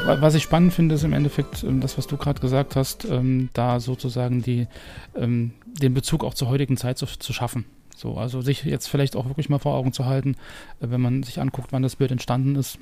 Was 0.05 0.35
ich 0.35 0.43
spannend 0.43 0.75
finde, 0.75 0.97
ist 0.97 1.05
im 1.05 1.15
Endeffekt 1.15 1.63
ähm, 1.63 1.81
das, 1.81 1.97
was 1.97 2.07
du 2.07 2.19
gerade 2.19 2.41
gesagt 2.41 2.77
hast, 2.77 3.07
ähm, 3.07 3.49
da 3.55 3.81
sozusagen 3.81 4.43
die, 4.43 4.67
ähm, 5.15 5.53
den 5.65 5.95
Bezug 5.95 6.25
auch 6.25 6.35
zur 6.35 6.49
heutigen 6.49 6.77
Zeit 6.77 6.99
zu, 6.99 7.07
zu 7.07 7.33
schaffen. 7.33 7.65
So, 8.01 8.17
also 8.17 8.41
sich 8.41 8.65
jetzt 8.65 8.89
vielleicht 8.89 9.15
auch 9.15 9.27
wirklich 9.27 9.51
mal 9.51 9.59
vor 9.59 9.75
Augen 9.75 9.93
zu 9.93 10.07
halten, 10.07 10.37
äh, 10.81 10.87
wenn 10.91 11.01
man 11.01 11.23
sich 11.23 11.41
anguckt, 11.41 11.73
wann 11.73 11.83
das 11.83 11.97
Bild 11.97 12.11
entstanden 12.11 12.57
ist. 12.57 12.79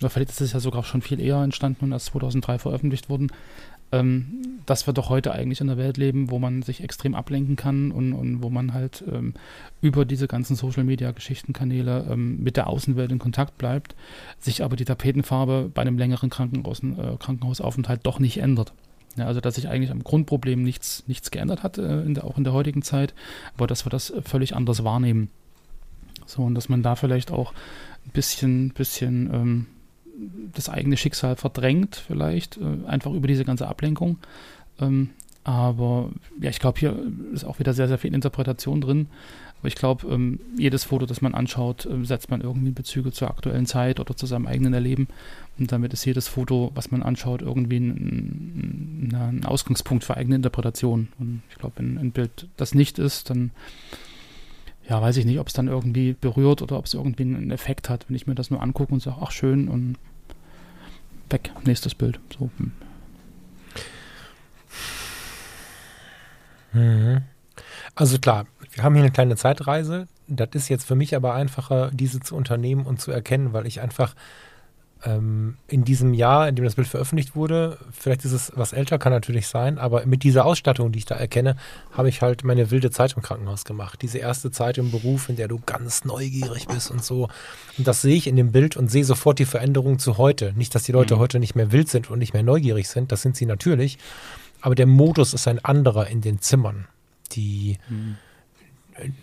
Oder 0.00 0.10
vielleicht 0.10 0.30
ist 0.30 0.40
es 0.40 0.52
ja 0.52 0.60
sogar 0.60 0.84
schon 0.84 1.00
viel 1.00 1.20
eher 1.20 1.42
entstanden 1.42 1.86
und 1.86 1.92
erst 1.92 2.06
2003 2.06 2.58
veröffentlicht 2.58 3.08
worden. 3.08 3.28
Ähm, 3.92 4.58
dass 4.66 4.88
wir 4.88 4.92
doch 4.92 5.10
heute 5.10 5.30
eigentlich 5.30 5.60
in 5.60 5.70
einer 5.70 5.78
Welt 5.78 5.96
leben, 5.96 6.28
wo 6.28 6.40
man 6.40 6.62
sich 6.62 6.82
extrem 6.82 7.14
ablenken 7.14 7.54
kann 7.54 7.92
und, 7.92 8.14
und 8.14 8.42
wo 8.42 8.50
man 8.50 8.74
halt 8.74 9.04
ähm, 9.10 9.34
über 9.80 10.04
diese 10.04 10.26
ganzen 10.26 10.56
Social 10.56 10.82
Media 10.82 11.12
Geschichtenkanäle 11.12 12.04
ähm, 12.10 12.42
mit 12.42 12.56
der 12.56 12.66
Außenwelt 12.66 13.12
in 13.12 13.20
Kontakt 13.20 13.58
bleibt, 13.58 13.94
sich 14.40 14.64
aber 14.64 14.74
die 14.74 14.84
Tapetenfarbe 14.84 15.70
bei 15.72 15.82
einem 15.82 15.98
längeren 15.98 16.30
Krankenhaus, 16.30 16.80
äh, 16.80 17.16
Krankenhausaufenthalt 17.20 18.00
doch 18.02 18.18
nicht 18.18 18.38
ändert. 18.38 18.72
Ja, 19.16 19.26
also 19.26 19.40
dass 19.40 19.54
sich 19.54 19.68
eigentlich 19.68 19.90
am 19.90 20.04
Grundproblem 20.04 20.62
nichts, 20.62 21.04
nichts 21.06 21.30
geändert 21.30 21.62
hat, 21.62 21.78
äh, 21.78 22.02
in 22.02 22.14
der, 22.14 22.24
auch 22.24 22.36
in 22.36 22.44
der 22.44 22.52
heutigen 22.52 22.82
Zeit, 22.82 23.14
aber 23.56 23.66
dass 23.66 23.86
wir 23.86 23.90
das 23.90 24.12
völlig 24.24 24.54
anders 24.54 24.84
wahrnehmen. 24.84 25.30
So, 26.26 26.42
und 26.42 26.54
dass 26.54 26.68
man 26.68 26.82
da 26.82 26.96
vielleicht 26.96 27.30
auch 27.30 27.52
ein 28.04 28.10
bisschen, 28.12 28.70
bisschen 28.70 29.30
ähm, 29.32 29.66
das 30.52 30.68
eigene 30.68 30.96
Schicksal 30.96 31.36
verdrängt, 31.36 31.96
vielleicht, 31.96 32.58
äh, 32.58 32.86
einfach 32.86 33.12
über 33.12 33.28
diese 33.28 33.44
ganze 33.44 33.68
Ablenkung. 33.68 34.18
Ähm, 34.80 35.10
aber 35.44 36.10
ja, 36.40 36.50
ich 36.50 36.58
glaube, 36.58 36.80
hier 36.80 36.98
ist 37.32 37.44
auch 37.44 37.58
wieder 37.58 37.72
sehr, 37.72 37.88
sehr 37.88 37.98
viel 37.98 38.14
Interpretation 38.14 38.80
drin. 38.80 39.06
Aber 39.60 39.68
ich 39.68 39.74
glaube, 39.74 40.06
ähm, 40.08 40.40
jedes 40.58 40.84
Foto, 40.84 41.06
das 41.06 41.22
man 41.22 41.34
anschaut, 41.34 41.86
äh, 41.86 42.04
setzt 42.04 42.30
man 42.30 42.40
irgendwie 42.40 42.70
Bezüge 42.70 43.12
zur 43.12 43.30
aktuellen 43.30 43.66
Zeit 43.66 44.00
oder 44.00 44.16
zu 44.16 44.26
seinem 44.26 44.46
eigenen 44.46 44.74
Erleben. 44.74 45.08
Und 45.58 45.72
damit 45.72 45.92
ist 45.92 46.04
jedes 46.04 46.28
Foto, 46.28 46.70
was 46.74 46.90
man 46.90 47.02
anschaut, 47.02 47.42
irgendwie 47.42 47.78
ein, 47.78 49.10
ein 49.12 49.44
Ausgangspunkt 49.44 50.04
für 50.04 50.16
eigene 50.16 50.36
Interpretation. 50.36 51.08
Und 51.18 51.42
ich 51.50 51.56
glaube, 51.56 51.78
wenn 51.78 51.98
ein 51.98 52.12
Bild 52.12 52.48
das 52.56 52.74
nicht 52.74 52.98
ist, 52.98 53.30
dann 53.30 53.50
ja, 54.88 55.02
weiß 55.02 55.16
ich 55.16 55.24
nicht, 55.24 55.40
ob 55.40 55.48
es 55.48 55.52
dann 55.52 55.68
irgendwie 55.68 56.12
berührt 56.12 56.62
oder 56.62 56.78
ob 56.78 56.84
es 56.84 56.94
irgendwie 56.94 57.24
einen 57.24 57.50
Effekt 57.50 57.88
hat, 57.88 58.08
wenn 58.08 58.16
ich 58.16 58.26
mir 58.26 58.34
das 58.34 58.50
nur 58.50 58.62
angucke 58.62 58.92
und 58.92 59.02
sage, 59.02 59.16
ach 59.20 59.32
schön 59.32 59.68
und 59.68 59.96
weg, 61.28 61.50
nächstes 61.64 61.94
Bild. 61.94 62.20
So. 62.38 62.50
Hm. 62.58 62.72
Mhm. 66.72 67.22
Also 67.94 68.18
klar, 68.18 68.46
wir 68.76 68.84
haben 68.84 68.94
hier 68.94 69.02
eine 69.02 69.12
kleine 69.12 69.36
Zeitreise. 69.36 70.06
Das 70.28 70.50
ist 70.52 70.68
jetzt 70.68 70.84
für 70.84 70.94
mich 70.94 71.16
aber 71.16 71.34
einfacher, 71.34 71.90
diese 71.92 72.20
zu 72.20 72.36
unternehmen 72.36 72.84
und 72.84 73.00
zu 73.00 73.10
erkennen, 73.10 73.54
weil 73.54 73.66
ich 73.66 73.80
einfach 73.80 74.14
ähm, 75.04 75.56
in 75.66 75.84
diesem 75.84 76.12
Jahr, 76.12 76.46
in 76.46 76.56
dem 76.56 76.64
das 76.66 76.74
Bild 76.74 76.86
veröffentlicht 76.86 77.34
wurde, 77.34 77.78
vielleicht 77.90 78.26
ist 78.26 78.32
es 78.32 78.52
was 78.54 78.74
älter, 78.74 78.98
kann 78.98 79.12
natürlich 79.12 79.46
sein, 79.46 79.78
aber 79.78 80.04
mit 80.04 80.24
dieser 80.24 80.44
Ausstattung, 80.44 80.92
die 80.92 80.98
ich 80.98 81.04
da 81.06 81.14
erkenne, 81.14 81.56
habe 81.92 82.10
ich 82.10 82.20
halt 82.20 82.44
meine 82.44 82.70
wilde 82.70 82.90
Zeit 82.90 83.14
im 83.16 83.22
Krankenhaus 83.22 83.64
gemacht. 83.64 84.02
Diese 84.02 84.18
erste 84.18 84.50
Zeit 84.50 84.76
im 84.76 84.90
Beruf, 84.90 85.30
in 85.30 85.36
der 85.36 85.48
du 85.48 85.58
ganz 85.64 86.04
neugierig 86.04 86.66
bist 86.66 86.90
und 86.90 87.02
so. 87.02 87.28
Und 87.78 87.86
das 87.86 88.02
sehe 88.02 88.16
ich 88.16 88.26
in 88.26 88.36
dem 88.36 88.52
Bild 88.52 88.76
und 88.76 88.90
sehe 88.90 89.04
sofort 89.04 89.38
die 89.38 89.46
Veränderung 89.46 89.98
zu 89.98 90.18
heute. 90.18 90.52
Nicht, 90.54 90.74
dass 90.74 90.82
die 90.82 90.92
Leute 90.92 91.16
mhm. 91.16 91.20
heute 91.20 91.38
nicht 91.38 91.54
mehr 91.54 91.72
wild 91.72 91.88
sind 91.88 92.10
und 92.10 92.18
nicht 92.18 92.34
mehr 92.34 92.42
neugierig 92.42 92.88
sind, 92.88 93.10
das 93.10 93.22
sind 93.22 93.36
sie 93.36 93.46
natürlich, 93.46 93.96
aber 94.60 94.74
der 94.74 94.86
Modus 94.86 95.32
ist 95.32 95.48
ein 95.48 95.64
anderer 95.64 96.08
in 96.08 96.20
den 96.20 96.40
Zimmern. 96.42 96.88
Die 97.32 97.78
mhm 97.88 98.16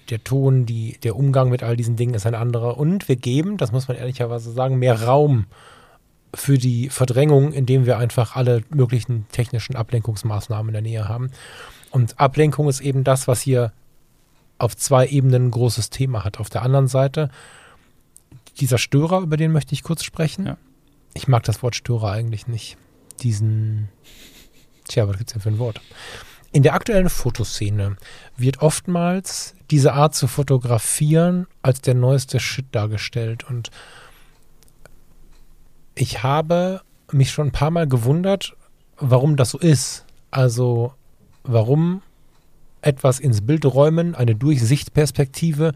der 0.09 0.23
Ton, 0.23 0.65
die, 0.65 0.97
der 1.03 1.15
Umgang 1.15 1.49
mit 1.49 1.63
all 1.63 1.75
diesen 1.75 1.95
Dingen 1.95 2.13
ist 2.13 2.25
ein 2.25 2.35
anderer. 2.35 2.77
Und 2.77 3.07
wir 3.07 3.15
geben, 3.15 3.57
das 3.57 3.71
muss 3.71 3.87
man 3.87 3.97
ehrlicherweise 3.97 4.51
sagen, 4.51 4.77
mehr 4.77 5.03
Raum 5.03 5.45
für 6.33 6.57
die 6.57 6.89
Verdrängung, 6.89 7.53
indem 7.53 7.85
wir 7.85 7.97
einfach 7.97 8.35
alle 8.35 8.63
möglichen 8.69 9.27
technischen 9.31 9.75
Ablenkungsmaßnahmen 9.75 10.69
in 10.69 10.73
der 10.73 10.81
Nähe 10.81 11.07
haben. 11.07 11.29
Und 11.91 12.19
Ablenkung 12.19 12.67
ist 12.69 12.81
eben 12.81 13.03
das, 13.03 13.27
was 13.27 13.41
hier 13.41 13.71
auf 14.57 14.75
zwei 14.75 15.07
Ebenen 15.07 15.47
ein 15.47 15.51
großes 15.51 15.89
Thema 15.89 16.23
hat. 16.23 16.39
Auf 16.39 16.49
der 16.49 16.63
anderen 16.63 16.87
Seite 16.87 17.29
dieser 18.59 18.77
Störer, 18.77 19.21
über 19.21 19.37
den 19.37 19.51
möchte 19.51 19.73
ich 19.73 19.83
kurz 19.83 20.03
sprechen. 20.03 20.45
Ja. 20.45 20.57
Ich 21.13 21.27
mag 21.27 21.43
das 21.43 21.61
Wort 21.61 21.75
Störer 21.75 22.11
eigentlich 22.11 22.47
nicht. 22.47 22.77
Diesen, 23.21 23.89
tja, 24.87 25.07
was 25.07 25.17
gibt 25.17 25.29
es 25.29 25.33
denn 25.33 25.41
für 25.41 25.49
ein 25.49 25.59
Wort? 25.59 25.81
In 26.53 26.61
der 26.61 26.75
aktuellen 26.75 27.09
Fotoszene 27.09 27.97
wird 28.37 28.61
oftmals 28.61 29.55
diese 29.71 29.93
Art 29.93 30.13
zu 30.13 30.27
fotografieren 30.27 31.47
als 31.63 31.81
der 31.81 31.95
neueste 31.95 32.39
Shit 32.39 32.67
dargestellt. 32.71 33.43
Und 33.43 33.71
ich 35.95 36.21
habe 36.21 36.81
mich 37.11 37.31
schon 37.31 37.47
ein 37.47 37.51
paar 37.51 37.71
Mal 37.71 37.87
gewundert, 37.87 38.55
warum 38.97 39.35
das 39.35 39.49
so 39.49 39.57
ist. 39.57 40.05
Also, 40.29 40.93
warum 41.43 42.03
etwas 42.83 43.19
ins 43.19 43.41
Bild 43.41 43.65
räumen, 43.65 44.13
eine 44.13 44.35
Durchsichtperspektive, 44.35 45.73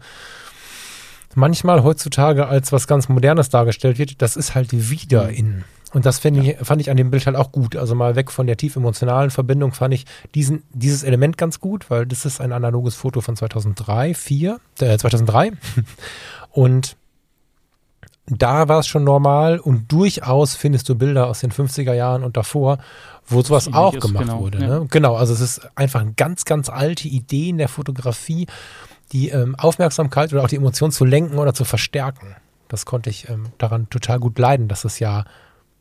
manchmal 1.34 1.82
heutzutage 1.82 2.46
als 2.46 2.70
was 2.70 2.86
ganz 2.86 3.08
Modernes 3.08 3.48
dargestellt 3.48 3.98
wird, 3.98 4.22
das 4.22 4.36
ist 4.36 4.54
halt 4.54 4.90
wieder 4.90 5.28
in. 5.30 5.64
Und 5.94 6.04
das 6.04 6.18
fand, 6.18 6.36
ich, 6.36 6.56
fand 6.58 6.80
ich 6.80 6.90
an 6.90 6.96
dem 6.96 7.10
Bild 7.10 7.26
halt 7.26 7.36
auch 7.36 7.50
gut. 7.50 7.76
Also 7.76 7.94
mal 7.94 8.14
weg 8.14 8.30
von 8.30 8.46
der 8.46 8.56
tief 8.56 8.76
emotionalen 8.76 9.30
Verbindung 9.30 9.72
fand 9.72 9.94
ich 9.94 10.04
diesen, 10.34 10.62
dieses 10.72 11.02
Element 11.02 11.38
ganz 11.38 11.60
gut, 11.60 11.90
weil 11.90 12.06
das 12.06 12.24
ist 12.26 12.40
ein 12.40 12.52
analoges 12.52 12.94
Foto 12.94 13.20
von 13.20 13.36
2003, 13.36 14.14
4, 14.14 14.60
äh, 14.80 14.98
2003. 14.98 15.52
Und 16.50 16.96
da 18.30 18.68
war 18.68 18.80
es 18.80 18.86
schon 18.86 19.04
normal 19.04 19.58
und 19.58 19.90
durchaus 19.90 20.54
findest 20.54 20.88
du 20.88 20.94
Bilder 20.94 21.28
aus 21.28 21.40
den 21.40 21.50
50er 21.50 21.94
Jahren 21.94 22.24
und 22.24 22.36
davor, 22.36 22.78
wo 23.26 23.42
sowas 23.42 23.72
auch 23.72 23.94
Ähnliches, 23.94 24.10
gemacht 24.10 24.24
genau, 24.24 24.40
wurde. 24.40 24.58
ja. 24.58 24.66
Ne? 24.66 24.86
Genau, 24.90 25.16
also 25.16 25.32
es 25.32 25.40
ist 25.40 25.66
einfach 25.76 26.00
eine 26.00 26.12
ganz, 26.12 26.44
ganz 26.44 26.68
alte 26.68 27.08
Idee 27.08 27.48
in 27.48 27.58
der 27.58 27.68
Fotografie, 27.68 28.46
die 29.12 29.30
ähm, 29.30 29.54
Aufmerksamkeit 29.54 30.32
oder 30.32 30.42
auch 30.42 30.48
die 30.48 30.56
Emotion 30.56 30.90
zu 30.92 31.04
lenken 31.04 31.38
oder 31.38 31.54
zu 31.54 31.64
verstärken. 31.64 32.36
Das 32.68 32.84
konnte 32.84 33.08
ich 33.08 33.28
ähm, 33.28 33.46
daran 33.56 33.88
total 33.88 34.20
gut 34.20 34.38
leiden, 34.38 34.68
dass 34.68 34.84
es 34.84 34.98
ja 34.98 35.24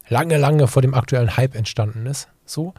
lange, 0.09 0.37
lange 0.37 0.67
vor 0.67 0.81
dem 0.81 0.93
aktuellen 0.93 1.37
Hype 1.37 1.55
entstanden 1.55 2.05
ist. 2.05 2.27
So. 2.45 2.73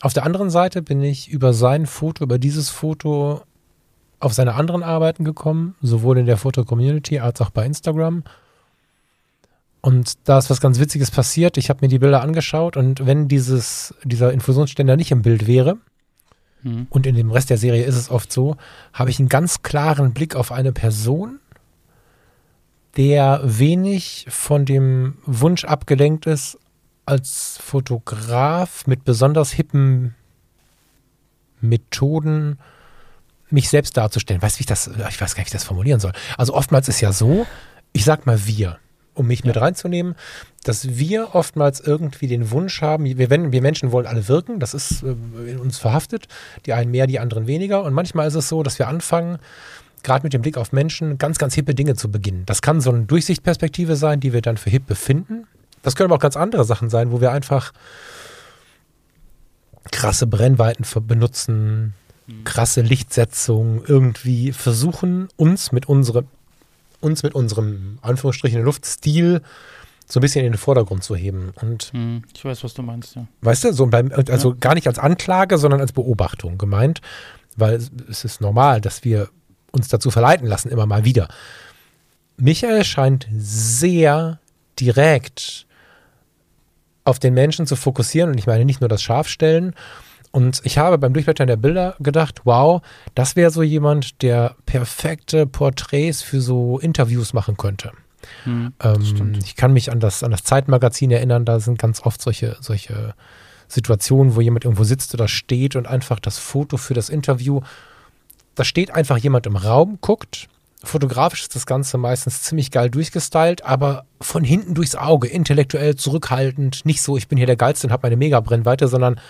Auf 0.00 0.12
der 0.12 0.24
anderen 0.24 0.50
Seite 0.50 0.82
bin 0.82 1.02
ich 1.02 1.28
über 1.28 1.52
sein 1.52 1.86
Foto, 1.86 2.24
über 2.24 2.38
dieses 2.38 2.70
Foto 2.70 3.42
auf 4.20 4.32
seine 4.32 4.54
anderen 4.54 4.82
Arbeiten 4.82 5.24
gekommen, 5.24 5.74
sowohl 5.82 6.18
in 6.18 6.26
der 6.26 6.36
Foto-Community 6.36 7.18
als 7.18 7.40
auch 7.40 7.50
bei 7.50 7.64
Instagram. 7.66 8.24
Und 9.80 10.28
da 10.28 10.38
ist 10.38 10.50
was 10.50 10.60
ganz 10.60 10.80
Witziges 10.80 11.10
passiert. 11.10 11.56
Ich 11.56 11.68
habe 11.68 11.80
mir 11.82 11.88
die 11.88 11.98
Bilder 11.98 12.22
angeschaut 12.22 12.76
und 12.76 13.06
wenn 13.06 13.28
dieses, 13.28 13.94
dieser 14.04 14.32
Infusionsständer 14.32 14.96
nicht 14.96 15.10
im 15.12 15.22
Bild 15.22 15.46
wäre, 15.46 15.78
Mhm. 16.62 16.86
und 16.90 17.06
in 17.06 17.14
dem 17.14 17.30
Rest 17.30 17.50
der 17.50 17.58
Serie 17.58 17.84
ist 17.84 17.96
es 17.96 18.10
oft 18.10 18.32
so, 18.32 18.56
habe 18.92 19.10
ich 19.10 19.18
einen 19.18 19.28
ganz 19.28 19.62
klaren 19.62 20.12
Blick 20.12 20.34
auf 20.34 20.52
eine 20.52 20.72
Person, 20.72 21.38
der 22.96 23.40
wenig 23.44 24.26
von 24.28 24.64
dem 24.64 25.18
Wunsch 25.26 25.64
abgelenkt 25.64 26.26
ist, 26.26 26.58
als 27.04 27.58
Fotograf 27.62 28.86
mit 28.86 29.04
besonders 29.04 29.52
hippen 29.52 30.14
Methoden 31.60 32.58
mich 33.50 33.68
selbst 33.68 33.96
darzustellen. 33.96 34.42
Weißt 34.42 34.58
wie 34.58 34.62
ich 34.62 34.66
das, 34.66 34.88
ich 34.88 34.96
weiß 34.96 35.18
gar 35.18 35.24
nicht, 35.26 35.36
wie 35.36 35.42
ich 35.42 35.50
das 35.50 35.64
formulieren 35.64 36.00
soll. 36.00 36.12
Also 36.36 36.54
oftmals 36.54 36.88
ist 36.88 37.00
ja 37.00 37.12
so, 37.12 37.46
ich 37.92 38.04
sag 38.04 38.26
mal 38.26 38.46
wir, 38.46 38.78
um 39.14 39.28
mich 39.28 39.44
mit 39.44 39.56
reinzunehmen, 39.56 40.14
dass 40.64 40.98
wir 40.98 41.34
oftmals 41.34 41.80
irgendwie 41.80 42.26
den 42.26 42.50
Wunsch 42.50 42.82
haben, 42.82 43.04
wir, 43.04 43.30
wir 43.30 43.62
Menschen 43.62 43.92
wollen 43.92 44.06
alle 44.06 44.28
wirken, 44.28 44.58
das 44.58 44.74
ist 44.74 45.02
äh, 45.02 45.14
in 45.50 45.58
uns 45.58 45.78
verhaftet, 45.78 46.26
die 46.66 46.72
einen 46.72 46.90
mehr, 46.90 47.06
die 47.06 47.20
anderen 47.20 47.46
weniger. 47.46 47.84
Und 47.84 47.94
manchmal 47.94 48.26
ist 48.26 48.34
es 48.34 48.48
so, 48.48 48.62
dass 48.62 48.78
wir 48.78 48.88
anfangen, 48.88 49.38
gerade 50.06 50.22
mit 50.22 50.32
dem 50.32 50.40
Blick 50.40 50.56
auf 50.56 50.72
Menschen, 50.72 51.18
ganz, 51.18 51.36
ganz 51.36 51.54
hippe 51.54 51.74
Dinge 51.74 51.96
zu 51.96 52.10
beginnen. 52.10 52.44
Das 52.46 52.62
kann 52.62 52.80
so 52.80 52.90
eine 52.90 53.04
Durchsichtperspektive 53.04 53.96
sein, 53.96 54.20
die 54.20 54.32
wir 54.32 54.40
dann 54.40 54.56
für 54.56 54.70
hip 54.70 54.86
befinden. 54.86 55.46
Das 55.82 55.96
können 55.96 56.06
aber 56.06 56.16
auch 56.16 56.22
ganz 56.22 56.36
andere 56.36 56.64
Sachen 56.64 56.88
sein, 56.88 57.10
wo 57.10 57.20
wir 57.20 57.32
einfach 57.32 57.72
krasse 59.90 60.26
Brennweiten 60.26 60.86
benutzen, 61.06 61.94
krasse 62.44 62.80
Lichtsetzung, 62.80 63.84
irgendwie 63.84 64.52
versuchen, 64.52 65.28
uns 65.36 65.72
mit 65.72 65.86
unserem, 65.86 66.26
uns 67.00 67.22
mit 67.22 67.34
unserem, 67.34 67.98
Anführungsstrichen, 68.02 68.62
Luftstil 68.62 69.42
so 70.08 70.20
ein 70.20 70.22
bisschen 70.22 70.44
in 70.44 70.52
den 70.52 70.58
Vordergrund 70.58 71.02
zu 71.02 71.16
heben. 71.16 71.52
Und 71.60 71.92
Mhm. 71.92 72.22
Ich 72.32 72.44
weiß, 72.44 72.62
was 72.62 72.74
du 72.74 72.82
meinst, 72.82 73.16
ja. 73.16 73.26
Weißt 73.42 73.64
du, 73.64 73.72
so 73.72 73.86
beim, 73.86 74.12
also 74.12 74.54
gar 74.58 74.74
nicht 74.74 74.86
als 74.86 75.00
Anklage, 75.00 75.58
sondern 75.58 75.80
als 75.80 75.92
Beobachtung 75.92 76.58
gemeint, 76.58 77.00
weil 77.56 77.80
es 78.08 78.24
ist 78.24 78.40
normal, 78.40 78.80
dass 78.80 79.04
wir 79.04 79.28
uns 79.76 79.88
dazu 79.88 80.10
verleiten 80.10 80.46
lassen, 80.46 80.70
immer 80.70 80.86
mal 80.86 81.04
wieder. 81.04 81.28
Michael 82.36 82.84
scheint 82.84 83.26
sehr 83.32 84.40
direkt 84.78 85.66
auf 87.04 87.18
den 87.18 87.34
Menschen 87.34 87.66
zu 87.66 87.76
fokussieren 87.76 88.30
und 88.30 88.38
ich 88.38 88.46
meine 88.46 88.64
nicht 88.64 88.80
nur 88.80 88.88
das 88.88 89.02
Scharfstellen. 89.02 89.74
Und 90.32 90.60
ich 90.64 90.76
habe 90.76 90.98
beim 90.98 91.14
Durchblättern 91.14 91.46
der 91.46 91.56
Bilder 91.56 91.96
gedacht, 92.00 92.42
wow, 92.44 92.82
das 93.14 93.36
wäre 93.36 93.50
so 93.50 93.62
jemand, 93.62 94.20
der 94.22 94.56
perfekte 94.66 95.46
Porträts 95.46 96.22
für 96.22 96.40
so 96.40 96.78
Interviews 96.78 97.32
machen 97.32 97.56
könnte. 97.56 97.92
Mhm. 98.44 98.74
Ähm, 98.82 99.38
ich 99.42 99.56
kann 99.56 99.72
mich 99.72 99.90
an 99.90 100.00
das, 100.00 100.22
an 100.22 100.32
das 100.32 100.44
Zeitmagazin 100.44 101.10
erinnern, 101.10 101.44
da 101.44 101.60
sind 101.60 101.78
ganz 101.78 102.02
oft 102.02 102.20
solche, 102.20 102.56
solche 102.60 103.14
Situationen, 103.68 104.34
wo 104.34 104.40
jemand 104.40 104.64
irgendwo 104.64 104.84
sitzt 104.84 105.14
oder 105.14 105.28
steht 105.28 105.76
und 105.76 105.86
einfach 105.86 106.20
das 106.20 106.38
Foto 106.38 106.76
für 106.76 106.94
das 106.94 107.08
Interview, 107.08 107.60
da 108.56 108.64
steht 108.64 108.90
einfach 108.90 109.18
jemand 109.18 109.46
im 109.46 109.54
Raum, 109.54 109.98
guckt. 110.00 110.48
Fotografisch 110.82 111.42
ist 111.42 111.54
das 111.54 111.66
Ganze 111.66 111.98
meistens 111.98 112.42
ziemlich 112.42 112.70
geil 112.70 112.90
durchgestylt, 112.90 113.64
aber 113.64 114.04
von 114.20 114.44
hinten 114.44 114.74
durchs 114.74 114.94
Auge, 114.94 115.28
intellektuell 115.28 115.96
zurückhaltend, 115.96 116.84
nicht 116.84 117.02
so, 117.02 117.16
ich 117.16 117.28
bin 117.28 117.38
hier 117.38 117.46
der 117.46 117.56
Geilste 117.56 117.86
und 117.86 117.92
habe 117.92 118.06
meine 118.06 118.16
Mega-Brennweite, 118.16 118.88
sondern 118.88 119.20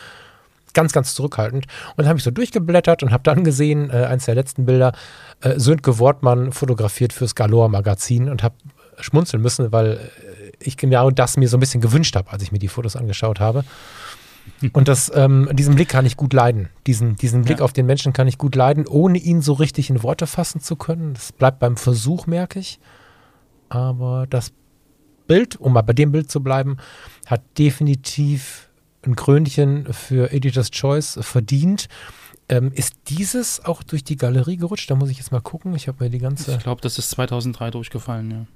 ganz, 0.75 0.93
ganz 0.93 1.15
zurückhaltend. 1.15 1.67
Und 1.91 1.99
dann 1.99 2.09
habe 2.09 2.19
ich 2.19 2.25
so 2.25 2.31
durchgeblättert 2.31 3.03
und 3.03 3.11
habe 3.11 3.23
dann 3.23 3.45
gesehen, 3.45 3.91
äh, 3.91 4.05
eins 4.05 4.27
der 4.27 4.35
letzten 4.35 4.67
Bilder, 4.67 4.93
äh, 5.41 5.59
Sönke 5.59 5.99
Wortmann 5.99 6.53
fotografiert 6.53 7.13
fürs 7.13 7.35
Galore-Magazin 7.35 8.29
und 8.29 8.43
habe 8.43 8.55
schmunzeln 9.01 9.43
müssen, 9.43 9.73
weil 9.73 9.93
äh, 9.93 10.53
ich 10.61 10.77
genau 10.77 11.11
das 11.11 11.37
mir 11.37 11.49
so 11.49 11.57
ein 11.57 11.61
bisschen 11.61 11.81
gewünscht 11.81 12.15
habe, 12.17 12.31
als 12.31 12.43
ich 12.43 12.53
mir 12.53 12.59
die 12.59 12.69
Fotos 12.69 12.97
angeschaut 12.97 13.41
habe. 13.41 13.65
Und 14.73 14.89
das, 14.89 15.11
ähm, 15.15 15.49
diesen 15.53 15.75
Blick 15.75 15.89
kann 15.89 16.07
ich 16.07 16.17
gut 16.17 16.33
leiden. 16.33 16.69
Diesen, 16.87 17.17
diesen 17.17 17.43
Blick 17.43 17.59
Ja. 17.59 17.65
auf 17.65 17.73
den 17.73 17.87
Menschen 17.87 18.13
kann 18.13 18.27
ich 18.27 18.39
gut 18.39 18.55
leiden, 18.55 18.87
ohne 18.87 19.19
ihn 19.19 19.43
so 19.43 19.53
richtig 19.53 19.91
in 19.91 20.03
Worte 20.03 20.27
fassen 20.27 20.61
zu 20.61 20.77
können. 20.77 21.15
Das 21.15 21.33
bleibt 21.33 21.59
beim 21.59 21.77
Versuch, 21.77 22.27
merke 22.27 22.59
ich. 22.59 22.79
Aber 23.69 24.27
das 24.29 24.53
Bild, 25.27 25.57
um 25.57 25.73
mal 25.73 25.83
bei 25.83 25.93
dem 25.93 26.13
Bild 26.13 26.31
zu 26.31 26.43
bleiben, 26.43 26.77
hat 27.27 27.43
definitiv 27.59 28.69
ein 29.05 29.17
Krönchen 29.17 29.93
für 29.93 30.33
Editor's 30.33 30.71
Choice 30.71 31.19
verdient. 31.21 31.89
Ähm, 32.49 32.71
ist 32.73 32.95
dieses 33.09 33.65
auch 33.65 33.83
durch 33.83 34.05
die 34.05 34.17
Galerie 34.17 34.57
gerutscht? 34.57 34.89
Da 34.91 34.95
muss 34.95 35.11
ich 35.11 35.19
jetzt 35.19 35.33
mal 35.33 35.41
gucken. 35.41 35.75
Ich 35.75 35.89
habe 35.89 36.03
mir 36.05 36.11
die 36.11 36.19
ganze. 36.19 36.53
Ich 36.53 36.59
glaube, 36.61 36.81
das 36.81 36.99
ist 36.99 37.11
2003 37.11 37.73
durchgefallen, 37.73 38.31
ja. 38.31 38.47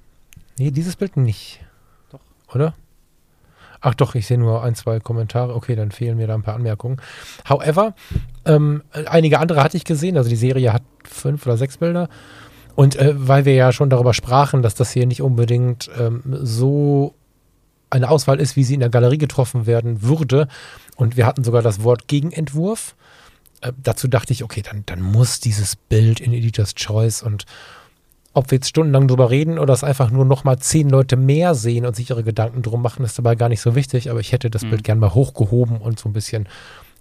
Nee, 0.58 0.70
dieses 0.70 0.94
Bild 0.96 1.16
nicht. 1.16 1.60
Doch. 2.10 2.20
Oder? 2.54 2.74
Ach 3.81 3.95
doch, 3.95 4.14
ich 4.14 4.27
sehe 4.27 4.38
nur 4.38 4.62
ein, 4.62 4.75
zwei 4.75 5.01
Kommentare. 5.01 5.55
Okay, 5.55 5.75
dann 5.75 5.90
fehlen 5.90 6.16
mir 6.16 6.27
da 6.27 6.35
ein 6.35 6.43
paar 6.43 6.55
Anmerkungen. 6.55 7.01
However, 7.49 7.95
ähm, 8.45 8.83
einige 8.93 9.38
andere 9.38 9.62
hatte 9.62 9.77
ich 9.77 9.85
gesehen. 9.85 10.16
Also 10.16 10.29
die 10.29 10.37
Serie 10.37 10.73
hat 10.73 10.83
fünf 11.05 11.47
oder 11.47 11.57
sechs 11.57 11.79
Bilder. 11.79 12.09
Und 12.75 12.97
äh, 12.97 13.14
weil 13.16 13.45
wir 13.45 13.55
ja 13.55 13.73
schon 13.73 13.90
darüber 13.90 14.14
sprachen, 14.14 14.62
dass 14.62 14.75
das 14.75 14.90
hier 14.90 15.07
nicht 15.07 15.23
unbedingt 15.23 15.90
ähm, 15.99 16.23
so 16.43 17.14
eine 17.90 18.09
Auswahl 18.09 18.40
ist, 18.40 18.57
wie 18.57 18.64
sie 18.64 18.75
in 18.75 18.81
der 18.81 18.90
Galerie 18.90 19.19
getroffen 19.19 19.66
werden 19.66 20.03
würde. 20.03 20.47
Und 20.97 21.16
wir 21.16 21.27
hatten 21.27 21.45
sogar 21.45 21.62
das 21.62 21.83
Wort 21.83 22.07
Gegenentwurf. 22.07 22.95
Äh, 23.61 23.73
dazu 23.83 24.09
dachte 24.09 24.33
ich, 24.33 24.45
okay, 24.45 24.62
dann, 24.62 24.85
dann 24.87 25.01
muss 25.01 25.40
dieses 25.40 25.77
Bild 25.77 26.21
in 26.21 26.33
Editor's 26.33 26.75
Choice 26.75 27.23
und 27.23 27.47
ob 28.33 28.51
wir 28.51 28.57
jetzt 28.57 28.69
stundenlang 28.69 29.09
drüber 29.09 29.31
reden 29.31 29.59
oder 29.59 29.73
es 29.73 29.83
einfach 29.83 30.11
nur 30.11 30.25
noch 30.25 30.45
mal 30.45 30.59
zehn 30.59 30.88
Leute 30.88 31.16
mehr 31.16 31.55
sehen 31.55 31.85
und 31.85 31.97
sich 31.97 32.11
ihre 32.11 32.23
Gedanken 32.23 32.62
drum 32.62 32.81
machen, 32.83 33.05
ist 33.05 33.19
dabei 33.19 33.35
gar 33.35 33.49
nicht 33.49 33.61
so 33.61 33.75
wichtig. 33.75 34.11
Aber 34.11 34.21
ich 34.21 34.33
hätte 34.33 34.51
das 34.51 34.62
Mhm. 34.62 34.71
Bild 34.71 34.85
gern 34.85 34.99
mal 34.99 35.14
hochgehoben 35.14 35.79
und 35.79 35.99
so 35.99 36.09
ein 36.09 36.12
bisschen 36.12 36.49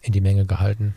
in 0.02 0.12
die 0.14 0.22
Menge 0.22 0.46
gehalten. 0.46 0.96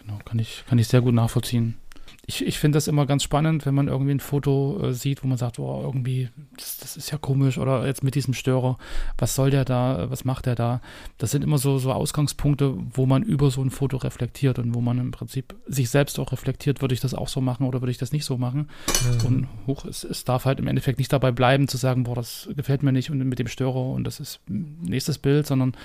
Genau, 0.00 0.18
kann 0.24 0.38
ich, 0.38 0.64
kann 0.68 0.78
ich 0.78 0.88
sehr 0.88 1.00
gut 1.00 1.14
nachvollziehen. 1.14 1.76
Ich, 2.24 2.46
ich 2.46 2.58
finde 2.60 2.76
das 2.76 2.86
immer 2.86 3.04
ganz 3.04 3.24
spannend, 3.24 3.66
wenn 3.66 3.74
man 3.74 3.88
irgendwie 3.88 4.12
ein 4.12 4.20
Foto 4.20 4.80
äh, 4.80 4.92
sieht, 4.92 5.24
wo 5.24 5.26
man 5.26 5.38
sagt, 5.38 5.58
oh, 5.58 5.80
irgendwie, 5.82 6.28
das, 6.56 6.76
das 6.76 6.96
ist 6.96 7.10
ja 7.10 7.18
komisch 7.18 7.58
oder 7.58 7.84
jetzt 7.84 8.04
mit 8.04 8.14
diesem 8.14 8.32
Störer, 8.32 8.78
was 9.18 9.34
soll 9.34 9.50
der 9.50 9.64
da, 9.64 10.08
was 10.08 10.24
macht 10.24 10.46
der 10.46 10.54
da? 10.54 10.80
Das 11.18 11.32
sind 11.32 11.42
immer 11.42 11.58
so, 11.58 11.78
so 11.78 11.92
Ausgangspunkte, 11.92 12.76
wo 12.92 13.06
man 13.06 13.24
über 13.24 13.50
so 13.50 13.60
ein 13.60 13.70
Foto 13.70 13.96
reflektiert 13.96 14.60
und 14.60 14.72
wo 14.72 14.80
man 14.80 14.98
im 14.98 15.10
Prinzip 15.10 15.56
sich 15.66 15.90
selbst 15.90 16.20
auch 16.20 16.30
reflektiert, 16.30 16.80
würde 16.80 16.94
ich 16.94 17.00
das 17.00 17.12
auch 17.12 17.28
so 17.28 17.40
machen 17.40 17.66
oder 17.66 17.80
würde 17.80 17.90
ich 17.90 17.98
das 17.98 18.12
nicht 18.12 18.24
so 18.24 18.38
machen? 18.38 18.70
Und 19.26 19.48
hoch, 19.66 19.84
es, 19.84 20.04
es 20.04 20.24
darf 20.24 20.44
halt 20.44 20.60
im 20.60 20.68
Endeffekt 20.68 20.98
nicht 20.98 21.12
dabei 21.12 21.32
bleiben, 21.32 21.66
zu 21.66 21.76
sagen, 21.76 22.04
boah, 22.04 22.14
das 22.14 22.48
gefällt 22.56 22.84
mir 22.84 22.92
nicht 22.92 23.10
und 23.10 23.18
mit 23.18 23.40
dem 23.40 23.48
Störer 23.48 23.84
und 23.84 24.04
das 24.04 24.20
ist 24.20 24.40
nächstes 24.46 25.18
Bild, 25.18 25.46
sondern 25.48 25.76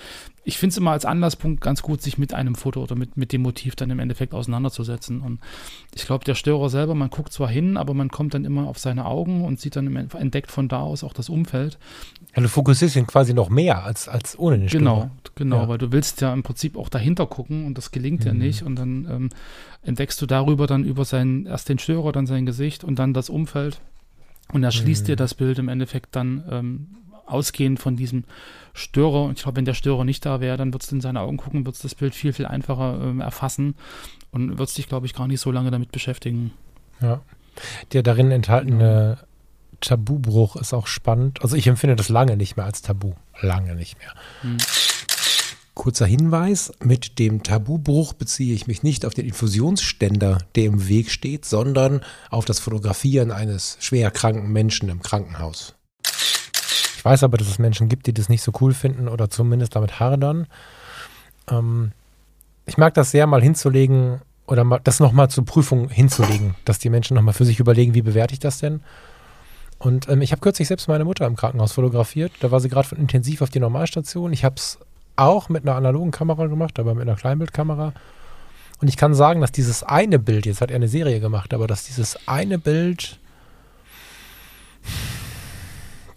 ich 0.47 0.57
finde 0.57 0.71
es 0.71 0.77
immer 0.77 0.91
als 0.91 1.03
Anlasspunkt 1.03 1.59
ganz 1.59 1.81
gut, 1.81 2.01
sich 2.01 2.17
mit 2.17 2.33
einem 2.33 2.55
Foto 2.55 2.81
oder 2.81 2.95
mit, 2.95 3.17
mit 3.17 3.33
dem 3.33 3.41
Motiv 3.41 3.75
dann 3.75 3.89
im 3.89 3.99
Endeffekt 3.99 4.33
auseinanderzusetzen. 4.33 5.19
Und 5.19 5.39
ich 5.93 6.05
glaube, 6.05 6.23
der 6.23 6.35
Störer 6.35 6.69
selber, 6.69 6.95
man 6.95 7.09
guckt 7.09 7.33
zwar 7.33 7.49
hin, 7.49 7.75
aber 7.75 7.93
man 7.93 8.07
kommt 8.09 8.33
dann 8.33 8.45
immer 8.45 8.65
auf 8.67 8.79
seine 8.79 9.05
Augen 9.05 9.43
und 9.43 9.59
sieht 9.59 9.75
dann 9.75 9.87
im 9.87 9.97
Endeffekt, 9.97 10.21
entdeckt 10.21 10.49
von 10.51 10.69
da 10.69 10.79
aus 10.79 11.03
auch 11.03 11.11
das 11.11 11.27
Umfeld. 11.27 11.77
Ja, 12.33 12.41
du 12.41 12.47
fokussierst 12.47 12.95
ihn 12.95 13.07
quasi 13.07 13.33
noch 13.33 13.49
mehr 13.49 13.83
als, 13.83 14.07
als 14.07 14.39
ohne 14.39 14.57
den 14.57 14.67
Genau, 14.69 14.95
Störer. 14.95 15.11
genau, 15.35 15.55
Ja. 15.63 15.67
weil 15.67 15.77
du 15.79 15.91
willst 15.91 16.21
ja 16.21 16.31
im 16.33 16.43
Prinzip 16.43 16.77
auch 16.77 16.87
dahinter 16.87 17.27
gucken 17.27 17.65
und 17.65 17.77
das 17.77 17.91
gelingt 17.91 18.23
ja 18.23 18.31
Mhm. 18.33 18.39
nicht. 18.39 18.63
Und 18.63 18.77
dann 18.77 19.05
ähm, 19.11 19.29
entdeckst 19.81 20.21
du 20.21 20.25
darüber 20.27 20.65
dann 20.65 20.85
über 20.85 21.03
sein, 21.03 21.45
erst 21.45 21.67
den 21.67 21.77
Störer, 21.77 22.13
dann 22.13 22.25
sein 22.25 22.45
Gesicht 22.45 22.85
und 22.85 22.99
dann 22.99 23.13
das 23.13 23.29
Umfeld. 23.29 23.81
Und 24.53 24.63
er 24.63 24.71
schließt 24.71 25.03
Mhm. 25.03 25.07
dir 25.07 25.15
das 25.17 25.33
Bild 25.33 25.59
im 25.59 25.67
Endeffekt 25.67 26.15
dann 26.15 26.43
ähm, 26.49 26.87
ausgehend 27.27 27.79
von 27.79 27.95
diesem 27.95 28.23
Störer. 28.73 29.23
Und 29.23 29.37
ich 29.37 29.43
glaube, 29.43 29.57
wenn 29.57 29.65
der 29.65 29.73
Störer 29.73 30.03
nicht 30.03 30.25
da 30.25 30.39
wäre, 30.39 30.57
dann 30.57 30.73
würdest 30.73 30.91
du 30.91 30.95
in 30.95 31.01
seine 31.01 31.21
Augen 31.21 31.37
gucken, 31.37 31.65
würdest 31.65 31.83
das 31.83 31.95
Bild 31.95 32.15
viel, 32.15 32.33
viel 32.33 32.45
einfacher 32.45 32.99
ähm, 33.01 33.21
erfassen 33.21 33.75
und 34.31 34.57
würdest 34.57 34.77
dich, 34.77 34.87
glaube 34.87 35.05
ich, 35.05 35.13
gar 35.13 35.27
nicht 35.27 35.41
so 35.41 35.51
lange 35.51 35.71
damit 35.71 35.91
beschäftigen. 35.91 36.51
Ja. 37.01 37.21
Der 37.93 38.03
darin 38.03 38.31
enthaltene 38.31 39.17
Tabubruch 39.81 40.55
ist 40.55 40.73
auch 40.73 40.87
spannend. 40.87 41.41
Also 41.41 41.55
ich 41.55 41.67
empfinde 41.67 41.95
das 41.95 42.09
lange 42.09 42.37
nicht 42.37 42.57
mehr 42.57 42.65
als 42.65 42.81
Tabu. 42.81 43.13
Lange 43.41 43.75
nicht 43.75 43.97
mehr. 43.99 44.13
Hm. 44.41 44.57
Kurzer 45.73 46.07
Hinweis, 46.07 46.71
mit 46.83 47.19
dem 47.19 47.43
Tabubruch 47.43 48.13
beziehe 48.13 48.55
ich 48.55 48.65
mich 48.65 48.81
nicht 48.81 49.05
auf 49.05 49.13
den 49.13 49.27
Infusionsständer, 49.27 50.39
der 50.55 50.65
im 50.65 50.87
Weg 50.87 51.11
steht, 51.11 51.45
sondern 51.45 52.01
auf 52.31 52.45
das 52.45 52.59
Fotografieren 52.59 53.31
eines 53.31 53.77
schwer 53.79 54.09
kranken 54.09 54.51
Menschen 54.51 54.89
im 54.89 55.03
Krankenhaus. 55.03 55.75
Weiß 57.07 57.23
aber, 57.23 57.37
dass 57.37 57.47
es 57.47 57.57
Menschen 57.57 57.87
gibt, 57.87 58.05
die 58.07 58.13
das 58.13 58.27
nicht 58.27 58.41
so 58.41 58.51
cool 58.59 58.73
finden 58.73 59.07
oder 59.07 59.29
zumindest 59.29 59.77
damit 59.77 59.97
hadern. 59.97 60.45
Ähm, 61.49 61.93
ich 62.65 62.77
mag 62.77 62.95
das 62.95 63.11
sehr, 63.11 63.25
mal 63.27 63.41
hinzulegen 63.41 64.19
oder 64.45 64.65
mal, 64.65 64.81
das 64.83 64.99
nochmal 64.99 65.29
zur 65.29 65.45
Prüfung 65.45 65.87
hinzulegen, 65.87 66.55
dass 66.65 66.79
die 66.79 66.89
Menschen 66.89 67.15
nochmal 67.15 67.33
für 67.33 67.45
sich 67.45 67.61
überlegen, 67.61 67.93
wie 67.93 68.01
bewerte 68.01 68.33
ich 68.33 68.39
das 68.39 68.59
denn? 68.59 68.81
Und 69.79 70.09
ähm, 70.09 70.21
ich 70.21 70.33
habe 70.33 70.41
kürzlich 70.41 70.67
selbst 70.67 70.89
meine 70.89 71.05
Mutter 71.05 71.25
im 71.25 71.37
Krankenhaus 71.37 71.71
fotografiert. 71.71 72.33
Da 72.41 72.51
war 72.51 72.59
sie 72.59 72.67
gerade 72.67 72.89
von 72.89 72.97
intensiv 72.97 73.41
auf 73.41 73.51
die 73.51 73.61
Normalstation. 73.61 74.33
Ich 74.33 74.43
habe 74.43 74.55
es 74.57 74.77
auch 75.15 75.47
mit 75.47 75.63
einer 75.63 75.77
analogen 75.77 76.11
Kamera 76.11 76.47
gemacht, 76.47 76.77
aber 76.77 76.93
mit 76.93 77.03
einer 77.03 77.15
Kleinbildkamera. 77.15 77.93
Und 78.81 78.89
ich 78.89 78.97
kann 78.97 79.13
sagen, 79.13 79.39
dass 79.39 79.53
dieses 79.53 79.81
eine 79.81 80.19
Bild, 80.19 80.45
jetzt 80.45 80.59
hat 80.59 80.71
er 80.71 80.75
eine 80.75 80.89
Serie 80.89 81.21
gemacht, 81.21 81.53
aber 81.53 81.67
dass 81.67 81.85
dieses 81.85 82.27
eine 82.27 82.59
Bild, 82.59 83.17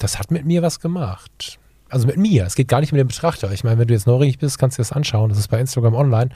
das 0.03 0.19
hat 0.19 0.31
mit 0.31 0.45
mir 0.45 0.63
was 0.63 0.81
gemacht. 0.81 1.59
Also 1.89 2.07
mit 2.07 2.17
mir. 2.17 2.47
Es 2.47 2.55
geht 2.55 2.69
gar 2.69 2.81
nicht 2.81 2.93
mit 2.93 3.01
dem 3.01 3.09
Betrachter. 3.09 3.53
Ich 3.53 3.65
meine, 3.65 3.79
wenn 3.79 3.89
du 3.89 3.95
jetzt 3.95 4.07
neugierig 4.07 4.39
bist, 4.39 4.59
kannst 4.59 4.79
du 4.79 4.81
das 4.81 4.93
anschauen. 4.93 5.29
Das 5.29 5.39
ist 5.39 5.49
bei 5.49 5.61
Instagram 5.61 5.95
online. 5.95 6.31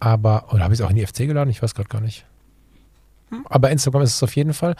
Aber, 0.00 0.52
oder 0.52 0.62
habe 0.62 0.74
ich 0.74 0.80
es 0.80 0.86
auch 0.86 0.90
in 0.90 0.96
die 0.96 1.06
FC 1.06 1.18
geladen? 1.18 1.50
Ich 1.50 1.62
weiß 1.62 1.74
gerade 1.74 1.88
gar 1.88 2.00
nicht. 2.00 2.26
Hm, 3.30 3.46
aber 3.48 3.70
Instagram 3.70 4.02
ist 4.02 4.14
es 4.14 4.22
auf 4.22 4.36
jeden 4.36 4.52
Fall. 4.52 4.76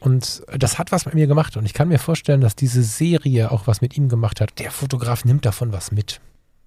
Und 0.00 0.42
das 0.56 0.78
hat 0.78 0.92
was 0.92 1.06
mit 1.06 1.14
mir 1.14 1.26
gemacht. 1.26 1.56
Und 1.56 1.64
ich 1.64 1.72
kann 1.72 1.88
mir 1.88 1.98
vorstellen, 1.98 2.40
dass 2.40 2.54
diese 2.54 2.82
Serie 2.82 3.50
auch 3.50 3.66
was 3.66 3.80
mit 3.80 3.96
ihm 3.96 4.08
gemacht 4.08 4.40
hat. 4.40 4.58
Der 4.58 4.70
Fotograf 4.70 5.24
nimmt 5.24 5.46
davon 5.46 5.72
was 5.72 5.92
mit. 5.92 6.20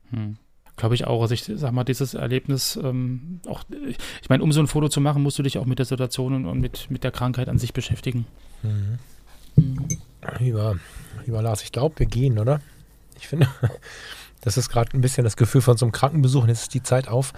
Hm. 0.10 0.38
Glaube 0.76 0.96
ich 0.96 1.06
auch. 1.06 1.22
Also 1.22 1.34
ich 1.34 1.44
sag 1.44 1.72
mal, 1.72 1.84
dieses 1.84 2.16
Erlebnis, 2.16 2.80
ähm, 2.82 3.40
auch, 3.48 3.64
ich 4.22 4.30
meine, 4.30 4.44
um 4.44 4.52
so 4.52 4.60
ein 4.60 4.68
Foto 4.68 4.90
zu 4.90 5.00
machen, 5.00 5.22
musst 5.22 5.38
du 5.38 5.44
dich 5.44 5.58
auch 5.58 5.66
mit 5.66 5.80
der 5.80 5.86
Situation 5.86 6.34
und, 6.34 6.46
und 6.46 6.60
mit, 6.60 6.90
mit 6.90 7.04
der 7.04 7.12
Krankheit 7.12 7.48
an 7.48 7.60
sich 7.60 7.74
beschäftigen. 7.74 8.26
Mhm. 8.64 9.00
Mhm. 9.56 9.88
Lieber, 10.40 10.78
lieber 11.26 11.42
Lars, 11.42 11.64
ich 11.64 11.72
glaube, 11.72 12.00
wir 12.00 12.06
gehen, 12.06 12.40
oder? 12.40 12.62
Ich 13.18 13.28
finde, 13.28 13.48
das 14.42 14.58
ist 14.58 14.70
gerade 14.70 14.96
ein 14.96 15.02
bisschen 15.02 15.24
das 15.24 15.38
Gefühl 15.38 15.62
von 15.62 15.78
so 15.78 15.86
einem 15.86 15.92
Krankenbesuch 15.92 16.44
und 16.44 16.50
jetzt 16.50 16.64
ist 16.64 16.74
die 16.74 16.84
Zeit 16.84 17.08
auf. 17.08 17.34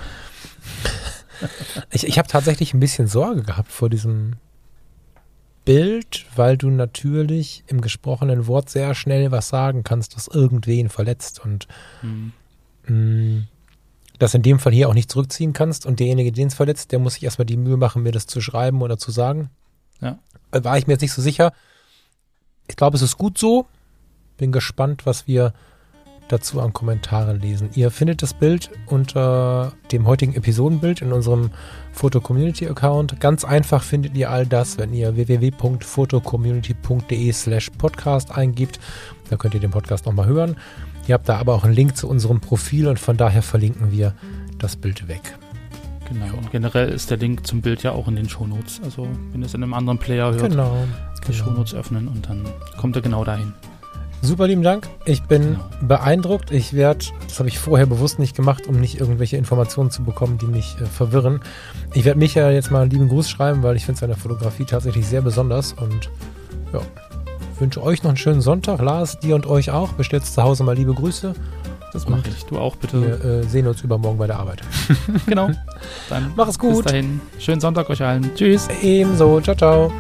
Ich, 1.92 2.08
ich 2.08 2.18
habe 2.18 2.28
tatsächlich 2.28 2.74
ein 2.74 2.80
bisschen 2.80 3.08
Sorge 3.08 3.44
gehabt 3.44 3.72
vor 3.72 3.90
diesem 3.90 4.38
Bild, 5.66 6.26
weil 6.36 6.58
du 6.58 6.70
natürlich 6.70 7.64
im 7.68 7.82
gesprochenen 7.82 8.48
Wort 8.48 8.70
sehr 8.70 8.96
schnell 8.96 9.32
was 9.32 9.50
sagen 9.50 9.84
kannst, 9.84 10.16
das 10.16 10.28
irgendwen 10.28 10.90
verletzt 10.90 11.44
und 11.44 11.68
mhm. 12.02 12.32
mh, 12.88 13.44
das 14.18 14.34
in 14.34 14.42
dem 14.42 14.60
Fall 14.60 14.74
hier 14.74 14.90
auch 14.90 14.94
nicht 14.94 15.12
zurückziehen 15.12 15.54
kannst 15.54 15.86
und 15.86 16.00
derjenige, 16.00 16.32
den 16.32 16.48
es 16.48 16.54
verletzt, 16.54 16.92
der 16.92 17.00
muss 17.00 17.16
sich 17.16 17.24
erstmal 17.24 17.46
die 17.46 17.58
Mühe 17.58 17.78
machen, 17.78 18.04
mir 18.04 18.12
das 18.12 18.28
zu 18.28 18.42
schreiben 18.42 18.82
oder 18.82 18.98
zu 18.98 19.12
sagen. 19.12 19.50
Ja. 20.02 20.20
War 20.52 20.78
ich 20.78 20.88
mir 20.88 20.94
jetzt 20.94 21.02
nicht 21.02 21.14
so 21.14 21.22
sicher. 21.22 21.52
Ich 22.68 22.76
glaube, 22.76 22.96
es 22.96 23.02
ist 23.02 23.18
gut 23.18 23.38
so. 23.38 23.66
Bin 24.38 24.52
gespannt, 24.52 25.06
was 25.06 25.28
wir 25.28 25.54
dazu 26.28 26.60
an 26.62 26.74
Kommentare 26.74 27.34
lesen. 27.34 27.70
Ihr 27.74 27.90
findet 27.92 28.22
das 28.22 28.34
Bild 28.34 28.70
unter 28.86 29.72
dem 29.92 30.08
heutigen 30.08 30.36
Episodenbild 30.36 31.02
in 31.02 31.14
unserem 31.14 31.52
Foto-Community-Account. 31.94 33.20
Ganz 33.20 33.46
einfach 33.46 33.82
findet 33.84 34.16
ihr 34.16 34.30
all 34.30 34.46
das, 34.46 34.78
wenn 34.78 34.94
ihr 34.94 35.16
www.fotocommunity.de 35.16 37.32
slash 37.32 37.72
podcast 37.78 38.32
eingibt. 38.32 38.80
Da 39.30 39.38
könnt 39.38 39.54
ihr 39.54 39.62
den 39.62 39.72
Podcast 39.72 40.06
nochmal 40.06 40.28
hören. 40.28 40.58
Ihr 41.08 41.14
habt 41.14 41.30
da 41.30 41.38
aber 41.38 41.54
auch 41.54 41.64
einen 41.64 41.74
Link 41.74 41.96
zu 41.96 42.10
unserem 42.10 42.42
Profil 42.42 42.88
und 42.88 43.00
von 43.00 43.16
daher 43.18 43.42
verlinken 43.42 43.92
wir 43.92 44.14
das 44.60 44.76
Bild 44.76 45.08
weg. 45.08 45.38
Genau, 46.08 46.38
und 46.38 46.52
generell 46.52 46.90
ist 46.90 47.12
der 47.12 47.18
Link 47.18 47.46
zum 47.46 47.62
Bild 47.62 47.84
ja 47.84 47.92
auch 47.92 48.08
in 48.08 48.16
den 48.16 48.30
Shownotes. 48.30 48.82
Also 48.84 49.08
wenn 49.32 49.42
ihr 49.42 49.48
es 49.48 49.54
in 49.54 49.64
einem 49.64 49.74
anderen 49.74 49.98
Player 49.98 50.32
hört, 50.32 50.50
genau, 50.50 50.86
die 51.18 51.32
genau. 51.32 51.46
Shownotes 51.46 51.76
öffnen 51.76 52.08
und 52.08 52.30
dann 52.30 52.46
kommt 52.78 52.96
er 52.96 53.02
genau 53.02 53.24
dahin. 53.26 53.54
Super 54.22 54.48
lieben 54.48 54.64
Dank. 54.64 54.88
Ich 55.06 55.24
bin 55.24 55.42
genau. 55.44 55.60
beeindruckt. 55.82 56.52
Ich 56.52 56.74
werde, 56.74 57.06
das 57.28 57.38
habe 57.38 57.50
ich 57.50 57.60
vorher 57.60 57.86
bewusst 57.86 58.18
nicht 58.18 58.36
gemacht, 58.36 58.66
um 58.66 58.80
nicht 58.80 59.00
irgendwelche 59.00 59.38
Informationen 59.38 59.92
zu 59.92 60.04
bekommen, 60.04 60.40
die 60.40 60.48
mich 60.48 60.76
äh, 60.82 60.86
verwirren. 60.86 61.42
Ich 61.94 62.04
werde 62.04 62.18
Micha 62.18 62.50
jetzt 62.50 62.72
mal 62.72 62.82
einen 62.82 62.92
lieben 62.92 63.10
Gruß 63.10 63.30
schreiben, 63.30 63.62
weil 63.62 63.76
ich 63.76 63.86
finde 63.86 64.00
seine 64.00 64.16
Fotografie 64.16 64.66
tatsächlich 64.66 65.06
sehr 65.06 65.22
besonders 65.22 65.74
und 65.74 66.10
ja, 66.74 66.82
wünsche 67.60 67.84
euch 67.84 68.02
noch 68.02 68.10
einen 68.10 68.18
schönen 68.18 68.42
Sonntag. 68.42 68.82
Lars, 68.82 69.20
dir 69.20 69.36
und 69.36 69.46
euch 69.46 69.70
auch. 69.70 69.94
Bestellt 69.94 70.26
zu 70.26 70.42
Hause 70.42 70.64
mal 70.64 70.76
liebe 70.76 70.94
Grüße. 70.94 71.36
Das 71.94 72.08
mache 72.08 72.24
ich. 72.30 72.46
Du 72.46 72.58
auch 72.58 72.76
bitte. 72.76 73.02
Wir 73.02 73.26
äh, 73.26 73.44
sehen 73.44 73.68
uns 73.68 73.82
übermorgen 73.82 74.18
bei 74.18 74.28
der 74.28 74.40
Arbeit. 74.40 74.62
genau. 75.26 75.50
Dann 76.10 76.34
mach 76.36 76.48
es 76.48 76.60
gut. 76.60 76.84
Bis 76.84 76.92
dahin. 76.92 77.22
Schönen 77.40 77.62
Sonntag 77.62 77.90
euch 77.90 78.04
allen. 78.04 78.30
Tschüss. 78.36 78.68
Ebenso. 78.82 79.40
Ciao, 79.42 79.56
ciao. 79.56 79.92